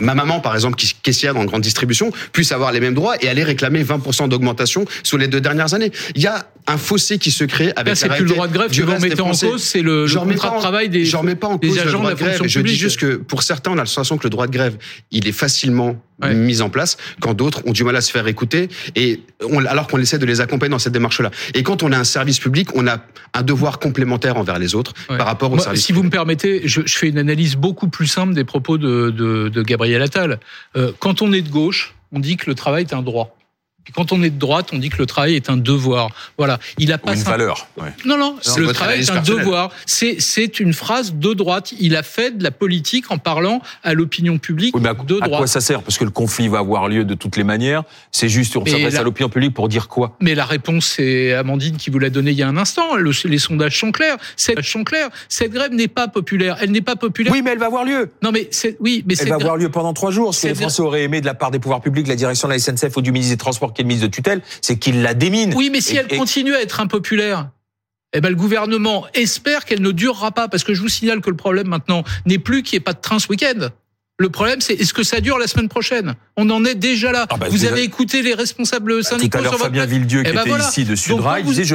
ma 0.00 0.14
maman, 0.14 0.40
par 0.40 0.54
exemple, 0.54 0.76
qui 0.76 0.94
caissière 1.02 1.34
dans 1.34 1.44
grande 1.44 1.62
distribution, 1.62 2.12
puisse 2.32 2.52
avoir 2.52 2.72
les 2.72 2.80
mêmes 2.80 2.94
droits 2.94 3.16
et 3.22 3.28
aller 3.28 3.42
réclamer 3.42 3.82
20% 3.82 4.28
d'augmentation 4.28 4.84
sur 5.02 5.18
les 5.18 5.28
deux 5.28 5.40
dernières 5.40 5.74
années. 5.74 5.92
Il 6.14 6.22
y 6.22 6.26
a 6.26 6.46
un 6.66 6.76
fossé 6.76 7.18
qui 7.18 7.30
se 7.30 7.44
crée 7.44 7.72
avec 7.76 7.96
c'est 7.96 8.08
plus 8.08 8.24
le 8.24 8.30
droit 8.30 8.46
de 8.46 8.52
grève 8.52 8.70
que 8.70 8.82
vous 8.82 9.00
mettez 9.00 9.20
en 9.20 9.32
cause, 9.32 9.62
c'est 9.62 9.82
le, 9.82 10.06
le 10.06 10.14
contrat 10.14 10.56
de 10.56 10.60
travail 10.60 10.88
des, 10.88 11.04
j'en 11.04 11.22
mets 11.22 11.34
pas 11.34 11.48
en 11.48 11.58
cause 11.58 11.78
agents 11.78 12.02
de 12.02 12.08
la 12.08 12.14
grève. 12.14 12.42
Je 12.44 12.60
dis 12.60 12.76
juste 12.76 13.00
que 13.00 13.16
pour 13.16 13.42
certains, 13.42 13.72
on 13.72 13.74
a 13.74 13.78
la 13.78 13.86
sensation 13.86 14.18
que 14.18 14.24
le 14.24 14.30
droit 14.30 14.46
de 14.46 14.52
grève, 14.52 14.76
il 15.10 15.26
est 15.26 15.32
facilement 15.32 15.96
mis 16.30 16.60
en 16.60 16.70
place, 16.70 16.96
quand 17.20 17.34
d'autres 17.34 17.62
ont 17.66 17.72
du 17.72 17.82
mal 17.84 17.96
à 17.96 18.00
se 18.00 18.12
faire 18.12 18.26
écouter, 18.28 18.68
et 18.94 19.20
on, 19.42 19.64
alors 19.64 19.88
qu'on 19.88 19.98
essaie 20.02 20.18
de 20.18 20.26
les 20.26 20.40
accompagner 20.40 20.70
dans 20.70 20.78
cette 20.78 20.92
démarche-là. 20.92 21.30
Et 21.54 21.62
quand 21.62 21.82
on 21.82 21.92
a 21.92 21.98
un 21.98 22.04
service 22.04 22.38
public, 22.38 22.74
on 22.74 22.86
a 22.86 22.98
un 23.34 23.42
devoir 23.42 23.78
complémentaire 23.78 24.36
envers 24.36 24.58
les 24.58 24.74
autres 24.74 24.92
par 25.08 25.26
rapport 25.26 25.52
au 25.52 25.58
service. 25.58 25.84
Si 25.84 25.92
vous 25.92 26.02
me 26.02 26.10
permettez, 26.10 26.62
je, 26.64 26.82
je, 26.84 26.98
fais 26.98 27.08
une 27.08 27.18
analyse 27.18 27.56
beaucoup 27.56 27.88
plus 27.88 28.06
simple 28.06 28.34
des 28.34 28.44
propos 28.44 28.78
de, 28.78 29.10
de, 29.10 29.48
de 29.48 29.62
Gabriel 29.62 30.02
Attal. 30.02 30.40
Euh, 30.76 30.92
quand 30.98 31.22
on 31.22 31.32
est 31.32 31.42
de 31.42 31.48
gauche, 31.48 31.94
on 32.12 32.18
dit 32.18 32.36
que 32.36 32.48
le 32.48 32.54
travail 32.54 32.84
est 32.84 32.94
un 32.94 33.02
droit 33.02 33.36
quand 33.94 34.12
on 34.12 34.22
est 34.22 34.30
de 34.30 34.38
droite, 34.38 34.68
on 34.72 34.78
dit 34.78 34.88
que 34.88 34.98
le 34.98 35.06
travail 35.06 35.34
est 35.34 35.50
un 35.50 35.56
devoir. 35.56 36.10
Voilà, 36.38 36.58
il 36.78 36.92
a 36.92 36.98
pas 36.98 37.14
une 37.14 37.22
valeur. 37.22 37.66
Non, 38.04 38.16
non, 38.16 38.36
le 38.56 38.72
travail 38.72 39.00
est 39.00 39.10
un 39.10 39.22
devoir. 39.22 39.70
C'est 39.86 40.16
c'est 40.20 40.60
une 40.60 40.72
phrase 40.72 41.14
de 41.14 41.34
droite. 41.34 41.72
Il 41.80 41.96
a 41.96 42.02
fait 42.02 42.36
de 42.38 42.44
la 42.44 42.50
politique 42.50 43.10
en 43.10 43.18
parlant 43.18 43.60
à 43.82 43.94
l'opinion 43.94 44.38
publique 44.38 44.74
à, 44.76 44.94
de 44.94 45.18
droite. 45.18 45.22
À 45.22 45.36
quoi 45.36 45.46
ça 45.46 45.60
sert? 45.60 45.82
Parce 45.82 45.98
que 45.98 46.04
le 46.04 46.10
conflit 46.10 46.48
va 46.48 46.58
avoir 46.58 46.88
lieu 46.88 47.04
de 47.04 47.14
toutes 47.14 47.36
les 47.36 47.44
manières. 47.44 47.82
C'est 48.10 48.28
juste 48.28 48.56
on 48.56 48.64
s'adresse 48.64 48.96
à 48.96 49.02
l'opinion 49.02 49.28
publique 49.28 49.54
pour 49.54 49.68
dire 49.68 49.88
quoi? 49.88 50.16
Mais 50.20 50.34
la 50.34 50.44
réponse, 50.44 50.86
c'est 50.86 51.32
Amandine 51.32 51.76
qui 51.76 51.90
vous 51.90 51.98
l'a 51.98 52.10
donnée 52.10 52.30
il 52.30 52.38
y 52.38 52.42
a 52.42 52.48
un 52.48 52.56
instant. 52.56 52.96
les 52.96 53.38
sondages 53.38 53.78
sont 53.78 53.92
clairs. 53.92 54.16
Cette, 54.36 54.62
sont 54.62 54.84
clairs. 54.84 55.08
Cette 55.28 55.52
grève 55.52 55.72
n'est 55.72 55.88
pas 55.88 56.08
populaire. 56.08 56.56
Elle 56.60 56.70
n'est 56.70 56.80
pas 56.80 56.96
populaire. 56.96 57.32
Oui, 57.32 57.42
mais 57.42 57.50
elle 57.50 57.58
va 57.58 57.66
avoir 57.66 57.84
lieu. 57.84 58.10
Non, 58.22 58.30
mais 58.32 58.48
c'est 58.50 58.76
oui, 58.80 59.04
mais 59.06 59.14
elle 59.18 59.28
va 59.28 59.34
avoir 59.36 59.56
lieu 59.56 59.70
pendant 59.70 59.92
trois 59.92 60.10
jours. 60.10 60.34
Ce 60.34 60.42
que 60.42 60.48
les 60.48 60.54
Français 60.54 60.82
auraient 60.82 61.02
aimé 61.02 61.20
de 61.20 61.26
la 61.26 61.34
part 61.34 61.50
des 61.50 61.58
pouvoirs 61.58 61.80
publics, 61.80 62.06
la 62.06 62.16
direction 62.16 62.48
de 62.48 62.52
la 62.52 62.58
SNCF 62.58 62.96
ou 62.96 63.02
du 63.02 63.12
ministre 63.12 63.34
des 63.34 63.38
Transports 63.38 63.71
de 63.72 64.06
tutelle, 64.06 64.42
c'est 64.60 64.78
qu'il 64.78 65.02
la 65.02 65.14
démine. 65.14 65.54
Oui, 65.54 65.70
mais 65.70 65.80
si 65.80 65.96
elle 65.96 66.08
continue 66.08 66.54
à 66.54 66.62
être 66.62 66.80
impopulaire, 66.80 67.50
eh 68.14 68.20
ben, 68.20 68.28
le 68.28 68.36
gouvernement 68.36 69.06
espère 69.14 69.64
qu'elle 69.64 69.82
ne 69.82 69.90
durera 69.90 70.32
pas, 70.32 70.48
parce 70.48 70.64
que 70.64 70.74
je 70.74 70.80
vous 70.80 70.88
signale 70.88 71.20
que 71.20 71.30
le 71.30 71.36
problème 71.36 71.68
maintenant 71.68 72.04
n'est 72.26 72.38
plus 72.38 72.62
qu'il 72.62 72.76
n'y 72.76 72.82
ait 72.82 72.84
pas 72.84 72.92
de 72.92 73.00
train 73.00 73.18
ce 73.18 73.28
week-end. 73.28 73.68
Le 74.22 74.30
problème, 74.30 74.60
c'est 74.60 74.74
est-ce 74.74 74.94
que 74.94 75.02
ça 75.02 75.20
dure 75.20 75.36
la 75.36 75.48
semaine 75.48 75.68
prochaine? 75.68 76.14
On 76.36 76.48
en 76.50 76.64
est 76.64 76.76
déjà 76.76 77.10
là. 77.10 77.26
Ah 77.28 77.36
bah, 77.36 77.48
vous 77.50 77.64
avez 77.64 77.82
écouté 77.82 78.22
les 78.22 78.34
responsables 78.34 78.98
bah, 78.98 79.02
syndicaux 79.02 79.36
Tout 79.36 79.38
à 79.38 79.40
l'heure, 79.40 79.58
Fabien 79.58 79.84
Villedieu, 79.84 80.22
qui 80.22 80.30
eh 80.30 80.32
ben 80.32 80.46
était 80.46 80.62
ici 80.62 80.84
de 80.84 80.94
Sudrail, 80.94 81.42
disait 81.42 81.64
je, 81.64 81.74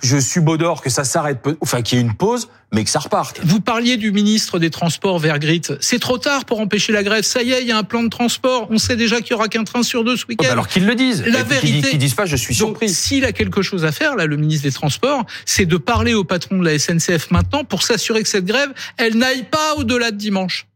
je 0.00 0.16
suis 0.16 0.40
d'or 0.40 0.80
que 0.80 0.90
ça 0.90 1.02
s'arrête, 1.02 1.40
enfin 1.60 1.82
qu'il 1.82 1.98
y 1.98 2.00
ait 2.00 2.04
une 2.04 2.14
pause, 2.14 2.50
mais 2.72 2.84
que 2.84 2.90
ça 2.90 3.00
reparte. 3.00 3.40
Vous 3.42 3.60
parliez 3.60 3.96
du 3.96 4.12
ministre 4.12 4.60
des 4.60 4.70
Transports, 4.70 5.18
Vergrit. 5.18 5.62
C'est 5.80 5.98
trop 5.98 6.18
tard 6.18 6.44
pour 6.44 6.60
empêcher 6.60 6.92
la 6.92 7.02
grève. 7.02 7.24
Ça 7.24 7.42
y 7.42 7.50
est, 7.50 7.62
il 7.62 7.66
y 7.66 7.72
a 7.72 7.76
un 7.76 7.82
plan 7.82 8.04
de 8.04 8.10
transport. 8.10 8.68
On 8.70 8.78
sait 8.78 8.94
déjà 8.94 9.20
qu'il 9.20 9.32
y 9.32 9.34
aura 9.34 9.48
qu'un 9.48 9.64
train 9.64 9.82
sur 9.82 10.04
deux 10.04 10.16
ce 10.16 10.24
week-end. 10.26 10.52
alors 10.52 10.68
qu'ils 10.68 10.86
le 10.86 10.94
disent. 10.94 11.24
La 11.26 11.42
vérité. 11.42 11.90
Qu'ils 11.90 11.98
disent 11.98 12.14
pas, 12.14 12.26
je 12.26 12.36
suis 12.36 12.54
surpris. 12.54 12.90
S'il 12.90 13.24
a 13.24 13.32
quelque 13.32 13.62
chose 13.62 13.84
à 13.84 13.90
faire, 13.90 14.14
là, 14.14 14.26
le 14.26 14.36
ministre 14.36 14.68
des 14.68 14.72
Transports, 14.72 15.26
c'est 15.46 15.66
de 15.66 15.78
parler 15.78 16.14
au 16.14 16.22
patron 16.22 16.58
de 16.58 16.64
la 16.64 16.78
SNCF 16.78 17.32
maintenant 17.32 17.64
pour 17.64 17.82
s'assurer 17.82 18.22
que 18.22 18.28
cette 18.28 18.46
grève, 18.46 18.70
elle 18.98 19.16
n'aille 19.16 19.46
pas 19.50 19.74
au-delà 19.74 20.12
de 20.12 20.16
dimanche. 20.16 20.68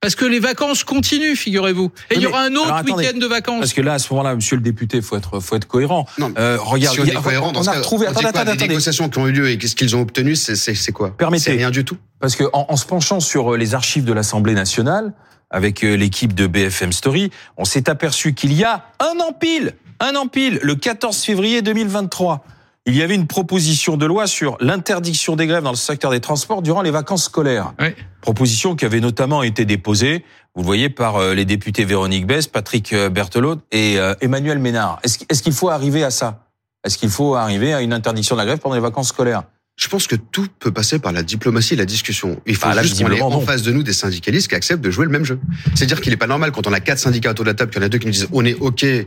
Parce 0.00 0.14
que 0.14 0.24
les 0.24 0.38
vacances 0.38 0.84
continuent, 0.84 1.34
figurez-vous. 1.34 1.90
Et 2.10 2.16
il 2.16 2.22
y 2.22 2.26
aura 2.26 2.42
un 2.42 2.54
autre 2.54 2.84
week-end 2.84 3.18
de 3.18 3.26
vacances. 3.26 3.60
Parce 3.60 3.72
que 3.72 3.80
là, 3.80 3.94
à 3.94 3.98
ce 3.98 4.12
moment-là, 4.12 4.34
monsieur 4.34 4.56
le 4.56 4.62
député, 4.62 5.00
faut 5.00 5.16
être, 5.16 5.40
faut 5.40 5.56
être 5.56 5.66
cohérent. 5.66 6.06
Non, 6.18 6.32
euh, 6.38 6.58
regarde, 6.60 6.98
on, 7.00 7.22
cohérent, 7.22 7.52
on, 7.54 7.66
a 7.66 7.72
retrouvé. 7.72 8.06
Attendez, 8.06 8.26
attendez, 8.26 8.52
Les 8.56 8.68
négociations 8.68 9.08
qui 9.08 9.18
ont 9.18 9.26
eu 9.26 9.32
lieu 9.32 9.48
et 9.48 9.58
qu'est-ce 9.58 9.74
qu'ils 9.74 9.96
ont 9.96 10.02
obtenu, 10.02 10.36
c'est 10.36 10.92
quoi? 10.92 11.16
Permettez. 11.16 11.44
C'est 11.44 11.52
rien 11.52 11.70
du 11.70 11.84
tout. 11.84 11.96
Parce 12.20 12.36
que 12.36 12.44
en, 12.52 12.66
en 12.68 12.76
se 12.76 12.84
penchant 12.84 13.20
sur 13.20 13.54
euh, 13.54 13.56
les 13.56 13.74
archives 13.74 14.04
de 14.04 14.12
l'Assemblée 14.12 14.54
nationale, 14.54 15.12
avec 15.50 15.84
euh, 15.84 15.96
l'équipe 15.96 16.34
de 16.34 16.46
BFM 16.46 16.92
Story, 16.92 17.30
on 17.56 17.64
s'est 17.64 17.88
aperçu 17.88 18.34
qu'il 18.34 18.52
y 18.52 18.64
a 18.64 18.86
un 19.00 19.18
an 19.20 19.32
pile, 19.32 19.74
un 20.00 20.14
an 20.16 20.26
pile, 20.26 20.58
le 20.62 20.74
14 20.74 21.16
février 21.22 21.62
2023 21.62 22.44
il 22.86 22.94
y 22.94 23.02
avait 23.02 23.16
une 23.16 23.26
proposition 23.26 23.96
de 23.96 24.06
loi 24.06 24.28
sur 24.28 24.56
l'interdiction 24.60 25.34
des 25.34 25.46
grèves 25.46 25.64
dans 25.64 25.70
le 25.70 25.76
secteur 25.76 26.12
des 26.12 26.20
transports 26.20 26.62
durant 26.62 26.82
les 26.82 26.92
vacances 26.92 27.24
scolaires. 27.24 27.74
Oui. 27.80 27.88
Proposition 28.20 28.76
qui 28.76 28.84
avait 28.84 29.00
notamment 29.00 29.42
été 29.42 29.64
déposée, 29.64 30.24
vous 30.54 30.62
le 30.62 30.66
voyez, 30.66 30.88
par 30.88 31.16
euh, 31.16 31.34
les 31.34 31.44
députés 31.44 31.84
Véronique 31.84 32.26
Bess, 32.26 32.46
Patrick 32.46 32.92
euh, 32.92 33.10
Berthelot 33.10 33.56
et 33.72 33.98
euh, 33.98 34.14
Emmanuel 34.20 34.60
Ménard. 34.60 35.00
Est-ce 35.02 35.42
qu'il 35.42 35.52
faut 35.52 35.68
arriver 35.68 36.04
à 36.04 36.10
ça? 36.10 36.46
Est-ce 36.84 36.96
qu'il 36.96 37.10
faut 37.10 37.34
arriver 37.34 37.74
à 37.74 37.82
une 37.82 37.92
interdiction 37.92 38.36
de 38.36 38.40
la 38.40 38.46
grève 38.46 38.58
pendant 38.58 38.76
les 38.76 38.80
vacances 38.80 39.08
scolaires? 39.08 39.42
Je 39.76 39.88
pense 39.88 40.06
que 40.06 40.16
tout 40.16 40.46
peut 40.58 40.72
passer 40.72 40.98
par 40.98 41.12
la 41.12 41.22
diplomatie 41.22 41.74
et 41.74 41.76
la 41.76 41.84
discussion. 41.84 42.40
Il 42.46 42.56
faut 42.56 42.66
ah, 42.66 42.82
juste 42.82 43.02
qu'on 43.02 43.12
ait 43.12 43.20
en 43.20 43.40
face 43.42 43.62
de 43.62 43.72
nous 43.72 43.82
des 43.82 43.92
syndicalistes 43.92 44.48
qui 44.48 44.54
acceptent 44.54 44.82
de 44.82 44.90
jouer 44.90 45.04
le 45.04 45.10
même 45.10 45.24
jeu. 45.24 45.38
C'est-à-dire 45.74 46.00
qu'il 46.00 46.12
n'est 46.12 46.16
pas 46.16 46.26
normal 46.26 46.50
quand 46.50 46.66
on 46.66 46.72
a 46.72 46.80
quatre 46.80 46.98
syndicats 46.98 47.32
autour 47.32 47.44
de 47.44 47.50
la 47.50 47.54
table, 47.54 47.70
qu'il 47.70 47.82
y 47.82 47.84
en 47.84 47.86
a 47.86 47.90
deux 47.90 47.98
qui 47.98 48.06
nous 48.06 48.12
disent 48.12 48.28
on 48.32 48.44
est 48.46 48.54
OK 48.54 48.84
et 48.84 49.06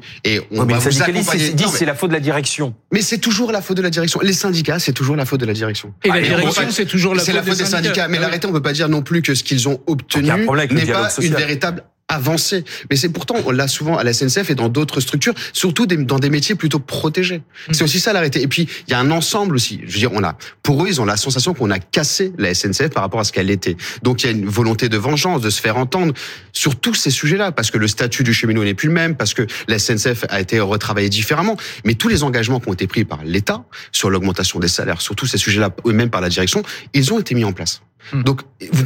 on 0.51 0.65
va 0.65 0.77
vous 0.77 1.01
accompagner. 1.01 1.49
disent 1.53 1.73
c'est 1.73 1.85
la 1.85 1.95
faute 1.95 2.11
de 2.11 2.15
la 2.15 2.19
direction. 2.19 2.75
Mais 2.91 3.01
c'est 3.01 3.17
toujours 3.17 3.51
la 3.51 3.63
faute 3.63 3.77
de 3.77 3.81
la 3.81 3.89
direction. 3.89 4.19
Les 4.21 4.33
syndicats, 4.33 4.77
c'est 4.77 4.93
toujours 4.93 5.15
la 5.15 5.25
faute 5.25 5.39
de 5.39 5.45
la 5.47 5.53
direction. 5.53 5.93
Et 6.03 6.09
la 6.09 6.21
direction, 6.21 6.69
c'est 6.69 6.85
toujours 6.85 7.15
la 7.15 7.23
faute, 7.23 7.33
la 7.33 7.41
faute 7.43 7.57
des, 7.57 7.65
syndicats. 7.65 8.07
Mais 8.07 8.17
ah 8.19 8.21
l'arrêté, 8.21 8.45
on 8.47 8.51
peut 8.51 8.61
pas 8.61 8.73
dire 8.73 8.89
non 8.89 9.01
plus 9.01 9.23
que 9.23 9.33
ce 9.33 9.43
qu'ils 9.43 9.67
ont 9.67 9.81
obtenu 9.87 10.29
n'est 10.71 10.85
pas 10.85 11.09
une 11.19 11.33
véritable 11.33 11.83
avancé. 12.09 12.65
Mais 12.89 12.95
c'est 12.95 13.09
pourtant, 13.09 13.35
on 13.45 13.51
l'a 13.51 13.67
souvent 13.67 13.97
à 13.97 14.03
la 14.03 14.11
SNCF 14.13 14.49
et 14.49 14.55
dans 14.55 14.67
d'autres 14.67 14.99
structures, 14.99 15.33
surtout 15.53 15.85
dans 15.85 16.19
des 16.19 16.29
métiers 16.29 16.55
plutôt 16.55 16.79
protégés. 16.79 17.37
Mmh. 17.37 17.73
C'est 17.73 17.83
aussi 17.83 17.99
ça 17.99 18.11
l'arrêté. 18.11 18.41
Et 18.41 18.47
puis, 18.47 18.67
il 18.87 18.91
y 18.91 18.93
a 18.93 18.99
un 18.99 19.11
ensemble 19.11 19.55
aussi. 19.55 19.79
Je 19.85 19.93
veux 19.93 19.99
dire, 19.99 20.11
on 20.13 20.23
a, 20.23 20.37
pour 20.63 20.83
eux, 20.83 20.87
ils 20.87 20.99
ont 20.99 21.05
la 21.05 21.17
sensation 21.17 21.53
qu'on 21.53 21.71
a 21.71 21.79
cassé 21.79 22.33
la 22.37 22.53
SNCF 22.53 22.89
par 22.89 23.03
rapport 23.03 23.19
à 23.19 23.23
ce 23.23 23.31
qu'elle 23.31 23.51
était. 23.51 23.77
Donc, 24.03 24.23
il 24.23 24.25
y 24.25 24.29
a 24.29 24.31
une 24.31 24.47
volonté 24.47 24.89
de 24.89 24.97
vengeance, 24.97 25.41
de 25.41 25.49
se 25.49 25.61
faire 25.61 25.77
entendre 25.77 26.13
sur 26.51 26.75
tous 26.75 26.95
ces 26.95 27.11
sujets-là, 27.11 27.51
parce 27.51 27.71
que 27.71 27.77
le 27.77 27.87
statut 27.87 28.23
du 28.23 28.33
cheminot 28.33 28.63
n'est 28.63 28.73
plus 28.73 28.87
le 28.87 28.93
même, 28.93 29.15
parce 29.15 29.33
que 29.33 29.45
la 29.67 29.77
SNCF 29.77 30.25
a 30.29 30.41
été 30.41 30.59
retravaillée 30.59 31.09
différemment. 31.09 31.57
Mais 31.85 31.93
tous 31.93 32.07
les 32.07 32.23
engagements 32.23 32.59
qui 32.59 32.69
ont 32.69 32.73
été 32.73 32.87
pris 32.87 33.05
par 33.05 33.23
l'État 33.23 33.63
sur 33.91 34.09
l'augmentation 34.09 34.59
des 34.59 34.67
salaires, 34.67 35.01
sur 35.01 35.15
tous 35.15 35.27
ces 35.27 35.37
sujets-là, 35.37 35.69
ou 35.83 35.91
même 35.91 36.09
par 36.09 36.21
la 36.21 36.29
direction, 36.29 36.63
ils 36.93 37.13
ont 37.13 37.19
été 37.19 37.35
mis 37.35 37.43
en 37.43 37.53
place. 37.53 37.81
Mmh. 38.13 38.23
Donc, 38.23 38.41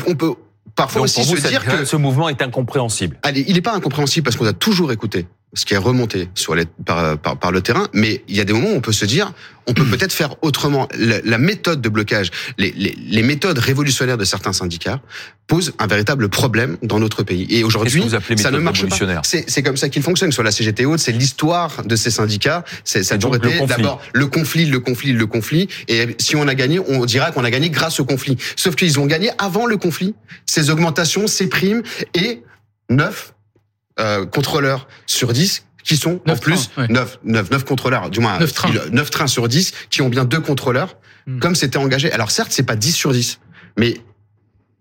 on 0.08 0.16
peut 0.16 0.34
parfois 0.84 1.02
aussi 1.04 1.24
se 1.24 1.48
dire 1.48 1.66
que 1.66 1.86
ce 1.86 1.96
mouvement 1.96 2.30
est 2.30 2.42
incompréhensible. 2.42 3.18
Allez, 3.24 3.46
il 3.48 3.56
n'est 3.56 3.62
pas 3.62 3.74
incompréhensible 3.74 4.26
parce 4.26 4.36
qu'on 4.36 4.46
a 4.46 4.54
toujours 4.54 4.92
écouté 4.92 5.28
ce 5.54 5.66
qui 5.66 5.74
est 5.74 5.78
remonté 5.78 6.30
sur 6.34 6.56
les, 6.56 6.66
par, 6.66 7.18
par, 7.18 7.38
par, 7.38 7.52
le 7.52 7.62
terrain, 7.62 7.88
mais 7.94 8.24
il 8.28 8.36
y 8.36 8.42
a 8.42 8.46
des 8.46 8.54
moments 8.54 8.72
où 8.72 8.76
on 8.76 8.82
peut 8.82 8.92
se 8.92 9.06
dire, 9.06 9.34
on 9.68 9.74
peut 9.74 9.86
peut-être 9.92 10.14
faire 10.14 10.36
autrement. 10.42 10.88
La, 10.98 11.22
la, 11.24 11.38
méthode 11.38 11.82
de 11.82 11.90
blocage, 11.90 12.32
les, 12.58 12.72
les, 12.72 12.98
les, 12.98 13.24
méthodes 13.24 13.60
révolutionnaires 13.60 14.18
de 14.18 14.26
certains 14.26 14.54
syndicats 14.54 15.02
posent 15.48 15.74
un 15.78 15.88
véritable 15.88 16.30
problème 16.30 16.78
dans 16.82 17.00
notre 17.00 17.24
pays. 17.24 17.46
Et 17.50 17.64
aujourd'hui, 17.64 18.04
ça 18.38 18.52
ne 18.52 18.58
marche 18.60 18.86
pas. 18.88 19.22
C'est 19.24 19.64
comme 19.64 19.78
ça 19.78 19.90
qu'il 19.90 20.02
fonctionne. 20.02 20.32
Sur 20.32 20.44
la 20.44 20.52
CGT 20.52 20.86
haute, 20.86 21.00
c'est 21.00 21.12
l'histoire 21.12 21.84
de 21.84 21.96
ces 21.96 22.10
syndicats. 22.10 22.64
C'est 22.84 23.04
ça 23.04 23.16
a 23.16 23.18
toujours 23.18 23.36
été 23.36 23.66
d'abord 23.68 24.02
le 24.14 24.28
conflit, 24.28 24.66
le 24.66 24.80
conflit, 24.80 25.14
le 25.14 25.28
conflit. 25.28 25.68
Et 25.88 26.16
si 26.18 26.36
on 26.36 26.48
a 26.48 26.56
gagné, 26.56 26.80
on 26.80 27.06
dira 27.06 27.32
qu'on 27.32 27.44
a 27.44 27.52
gagné 27.52 27.70
grâce 27.70 28.00
au 28.00 28.06
conflit. 28.06 28.38
Sauf 28.56 28.76
qu'ils 28.76 29.00
ont 29.00 29.06
gagné 29.06 29.32
avant 29.38 29.66
le 29.66 29.78
conflit. 29.78 30.16
Ces 30.46 30.70
augmentations, 30.70 31.28
ces 31.28 31.48
primes 31.48 31.84
et 32.16 32.42
neuf 32.90 33.34
euh, 34.00 34.26
contrôleurs 34.26 34.88
sur 35.06 35.34
10 35.34 35.66
qui 35.84 35.98
sont 35.98 36.22
en 36.28 36.38
plus 36.38 36.70
trains, 36.70 36.88
9, 36.88 37.20
9, 37.24 37.52
9 37.52 37.66
contrôleurs, 37.66 38.10
du 38.10 38.20
moins 38.20 38.40
9 38.40 38.54
trains. 38.54 38.72
9 38.92 39.10
trains 39.12 39.28
sur 39.28 39.48
10 39.48 39.74
qui 39.90 40.02
ont 40.02 40.10
bien 40.10 40.24
deux 40.24 40.40
contrôleurs, 40.40 40.96
hmm. 41.28 41.40
comme 41.40 41.56
c'était 41.56 41.78
engagé. 41.78 42.12
Alors 42.12 42.32
certes, 42.32 42.52
c'est 42.52 42.64
pas 42.64 42.76
10 42.76 42.94
sur 42.94 43.12
10, 43.12 43.40
mais 43.78 43.98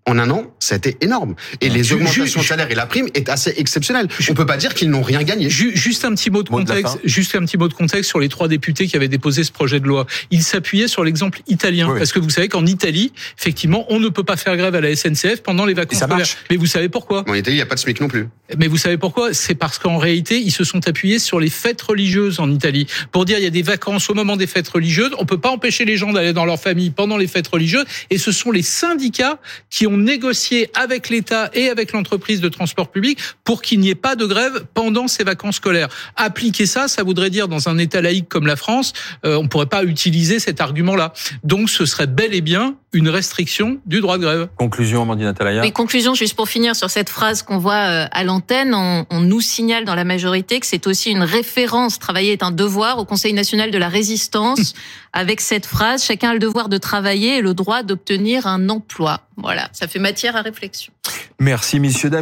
en 0.06 0.18
un 0.18 0.30
an, 0.30 0.52
ça 0.58 0.74
a 0.74 0.78
été 0.78 0.96
énorme. 1.00 1.36
Et 1.60 1.68
les 1.68 1.92
augmentations 1.92 2.40
de 2.40 2.44
salaire 2.44 2.70
et 2.70 2.74
la 2.74 2.86
prime 2.86 3.06
est 3.14 3.28
assez 3.28 3.54
exceptionnelle. 3.56 4.08
On 4.28 4.34
peut 4.34 4.46
pas 4.46 4.56
dire 4.56 4.74
qu'ils 4.74 4.90
n'ont 4.90 5.02
rien 5.02 5.22
gagné. 5.22 5.48
Juste 5.48 6.04
un 6.04 6.14
petit 6.14 6.30
mot 6.30 6.42
de 6.42 6.48
contexte, 6.48 6.98
juste 7.04 7.34
un 7.36 7.40
petit 7.44 7.56
mot 7.56 7.68
de 7.68 7.74
contexte 7.74 8.10
sur 8.10 8.18
les 8.18 8.28
trois 8.28 8.48
députés 8.48 8.86
qui 8.86 8.96
avaient 8.96 9.08
déposé 9.08 9.44
ce 9.44 9.52
projet 9.52 9.78
de 9.78 9.86
loi. 9.86 10.06
Ils 10.30 10.42
s'appuyaient 10.42 10.88
sur 10.88 11.04
l'exemple 11.04 11.40
italien, 11.46 11.94
parce 11.96 12.12
que 12.12 12.18
vous 12.18 12.30
savez 12.30 12.48
qu'en 12.48 12.66
Italie, 12.66 13.12
effectivement, 13.38 13.86
on 13.90 14.00
ne 14.00 14.08
peut 14.08 14.24
pas 14.24 14.36
faire 14.36 14.56
grève 14.56 14.74
à 14.74 14.80
la 14.80 14.94
SNCF 14.94 15.42
pendant 15.42 15.66
les 15.66 15.74
vacances 15.74 16.00
scolaires. 16.00 16.26
Mais 16.50 16.56
vous 16.56 16.66
savez 16.66 16.88
pourquoi? 16.88 17.24
En 17.28 17.34
Italie, 17.34 17.56
il 17.56 17.58
n'y 17.58 17.62
a 17.62 17.66
pas 17.66 17.76
de 17.76 17.80
SMIC 17.80 18.00
non 18.00 18.08
plus. 18.08 18.28
Mais 18.58 18.66
vous 18.66 18.76
savez 18.76 18.98
pourquoi? 18.98 19.32
C'est 19.32 19.54
parce 19.54 19.78
qu'en 19.78 19.98
réalité, 19.98 20.38
ils 20.38 20.50
se 20.50 20.64
sont 20.64 20.86
appuyés 20.88 21.18
sur 21.18 21.38
les 21.38 21.48
fêtes 21.48 21.80
religieuses 21.80 22.40
en 22.40 22.50
Italie 22.50 22.86
pour 23.12 23.24
dire 23.24 23.38
il 23.38 23.44
y 23.44 23.46
a 23.46 23.50
des 23.50 23.62
vacances 23.62 24.10
au 24.10 24.14
moment 24.14 24.36
des 24.36 24.46
fêtes 24.46 24.68
religieuses. 24.68 25.12
On 25.18 25.24
peut 25.24 25.38
pas 25.38 25.50
empêcher 25.50 25.84
les 25.84 25.96
gens 25.96 26.12
d'aller 26.12 26.32
dans 26.32 26.44
leur 26.44 26.60
famille 26.60 26.90
pendant 26.90 27.16
les 27.16 27.28
fêtes 27.28 27.48
religieuses. 27.48 27.86
Et 28.10 28.18
ce 28.18 28.32
sont 28.32 28.50
les 28.50 28.62
syndicats 28.62 29.38
qui 29.70 29.86
ont 29.86 29.91
négocié 29.96 30.70
avec 30.74 31.08
l'État 31.08 31.50
et 31.54 31.68
avec 31.68 31.92
l'entreprise 31.92 32.40
de 32.40 32.48
transport 32.48 32.90
public 32.90 33.18
pour 33.44 33.62
qu'il 33.62 33.80
n'y 33.80 33.90
ait 33.90 33.94
pas 33.94 34.16
de 34.16 34.26
grève 34.26 34.64
pendant 34.74 35.08
ces 35.08 35.24
vacances 35.24 35.56
scolaires. 35.56 35.88
Appliquer 36.16 36.66
ça, 36.66 36.88
ça 36.88 37.02
voudrait 37.02 37.30
dire 37.30 37.48
dans 37.48 37.68
un 37.68 37.78
État 37.78 38.00
laïque 38.00 38.28
comme 38.28 38.46
la 38.46 38.56
France, 38.56 38.92
euh, 39.24 39.36
on 39.36 39.48
pourrait 39.48 39.66
pas 39.66 39.84
utiliser 39.84 40.38
cet 40.38 40.60
argument-là. 40.60 41.12
Donc 41.44 41.70
ce 41.70 41.86
serait 41.86 42.06
bel 42.06 42.34
et 42.34 42.40
bien 42.40 42.76
une 42.92 43.08
restriction 43.08 43.80
du 43.86 44.00
droit 44.00 44.18
de 44.18 44.22
grève. 44.22 44.48
Conclusion, 44.56 45.02
Amandine 45.02 45.28
Atalaya. 45.28 45.62
Oui, 45.62 45.72
conclusion, 45.72 46.14
juste 46.14 46.34
pour 46.34 46.48
finir 46.48 46.76
sur 46.76 46.90
cette 46.90 47.08
phrase 47.08 47.42
qu'on 47.42 47.58
voit 47.58 47.74
euh, 47.74 48.06
à 48.10 48.24
l'antenne, 48.24 48.74
on, 48.74 49.06
on, 49.10 49.20
nous 49.20 49.40
signale 49.40 49.84
dans 49.84 49.94
la 49.94 50.04
majorité 50.04 50.60
que 50.60 50.66
c'est 50.66 50.86
aussi 50.86 51.10
une 51.10 51.22
référence, 51.22 51.98
travailler 51.98 52.32
est 52.32 52.42
un 52.42 52.50
devoir 52.50 52.98
au 52.98 53.04
Conseil 53.04 53.32
national 53.32 53.70
de 53.70 53.78
la 53.78 53.88
résistance, 53.88 54.74
avec 55.12 55.40
cette 55.40 55.66
phrase, 55.66 56.04
chacun 56.04 56.30
a 56.30 56.32
le 56.34 56.38
devoir 56.38 56.68
de 56.68 56.78
travailler 56.78 57.38
et 57.38 57.40
le 57.40 57.54
droit 57.54 57.82
d'obtenir 57.82 58.46
un 58.46 58.68
emploi. 58.68 59.20
Voilà, 59.36 59.68
ça 59.72 59.88
fait 59.88 59.98
matière 59.98 60.36
à 60.36 60.42
réflexion. 60.42 60.92
Merci, 61.38 61.80
messieurs, 61.80 62.10
dames. 62.10 62.20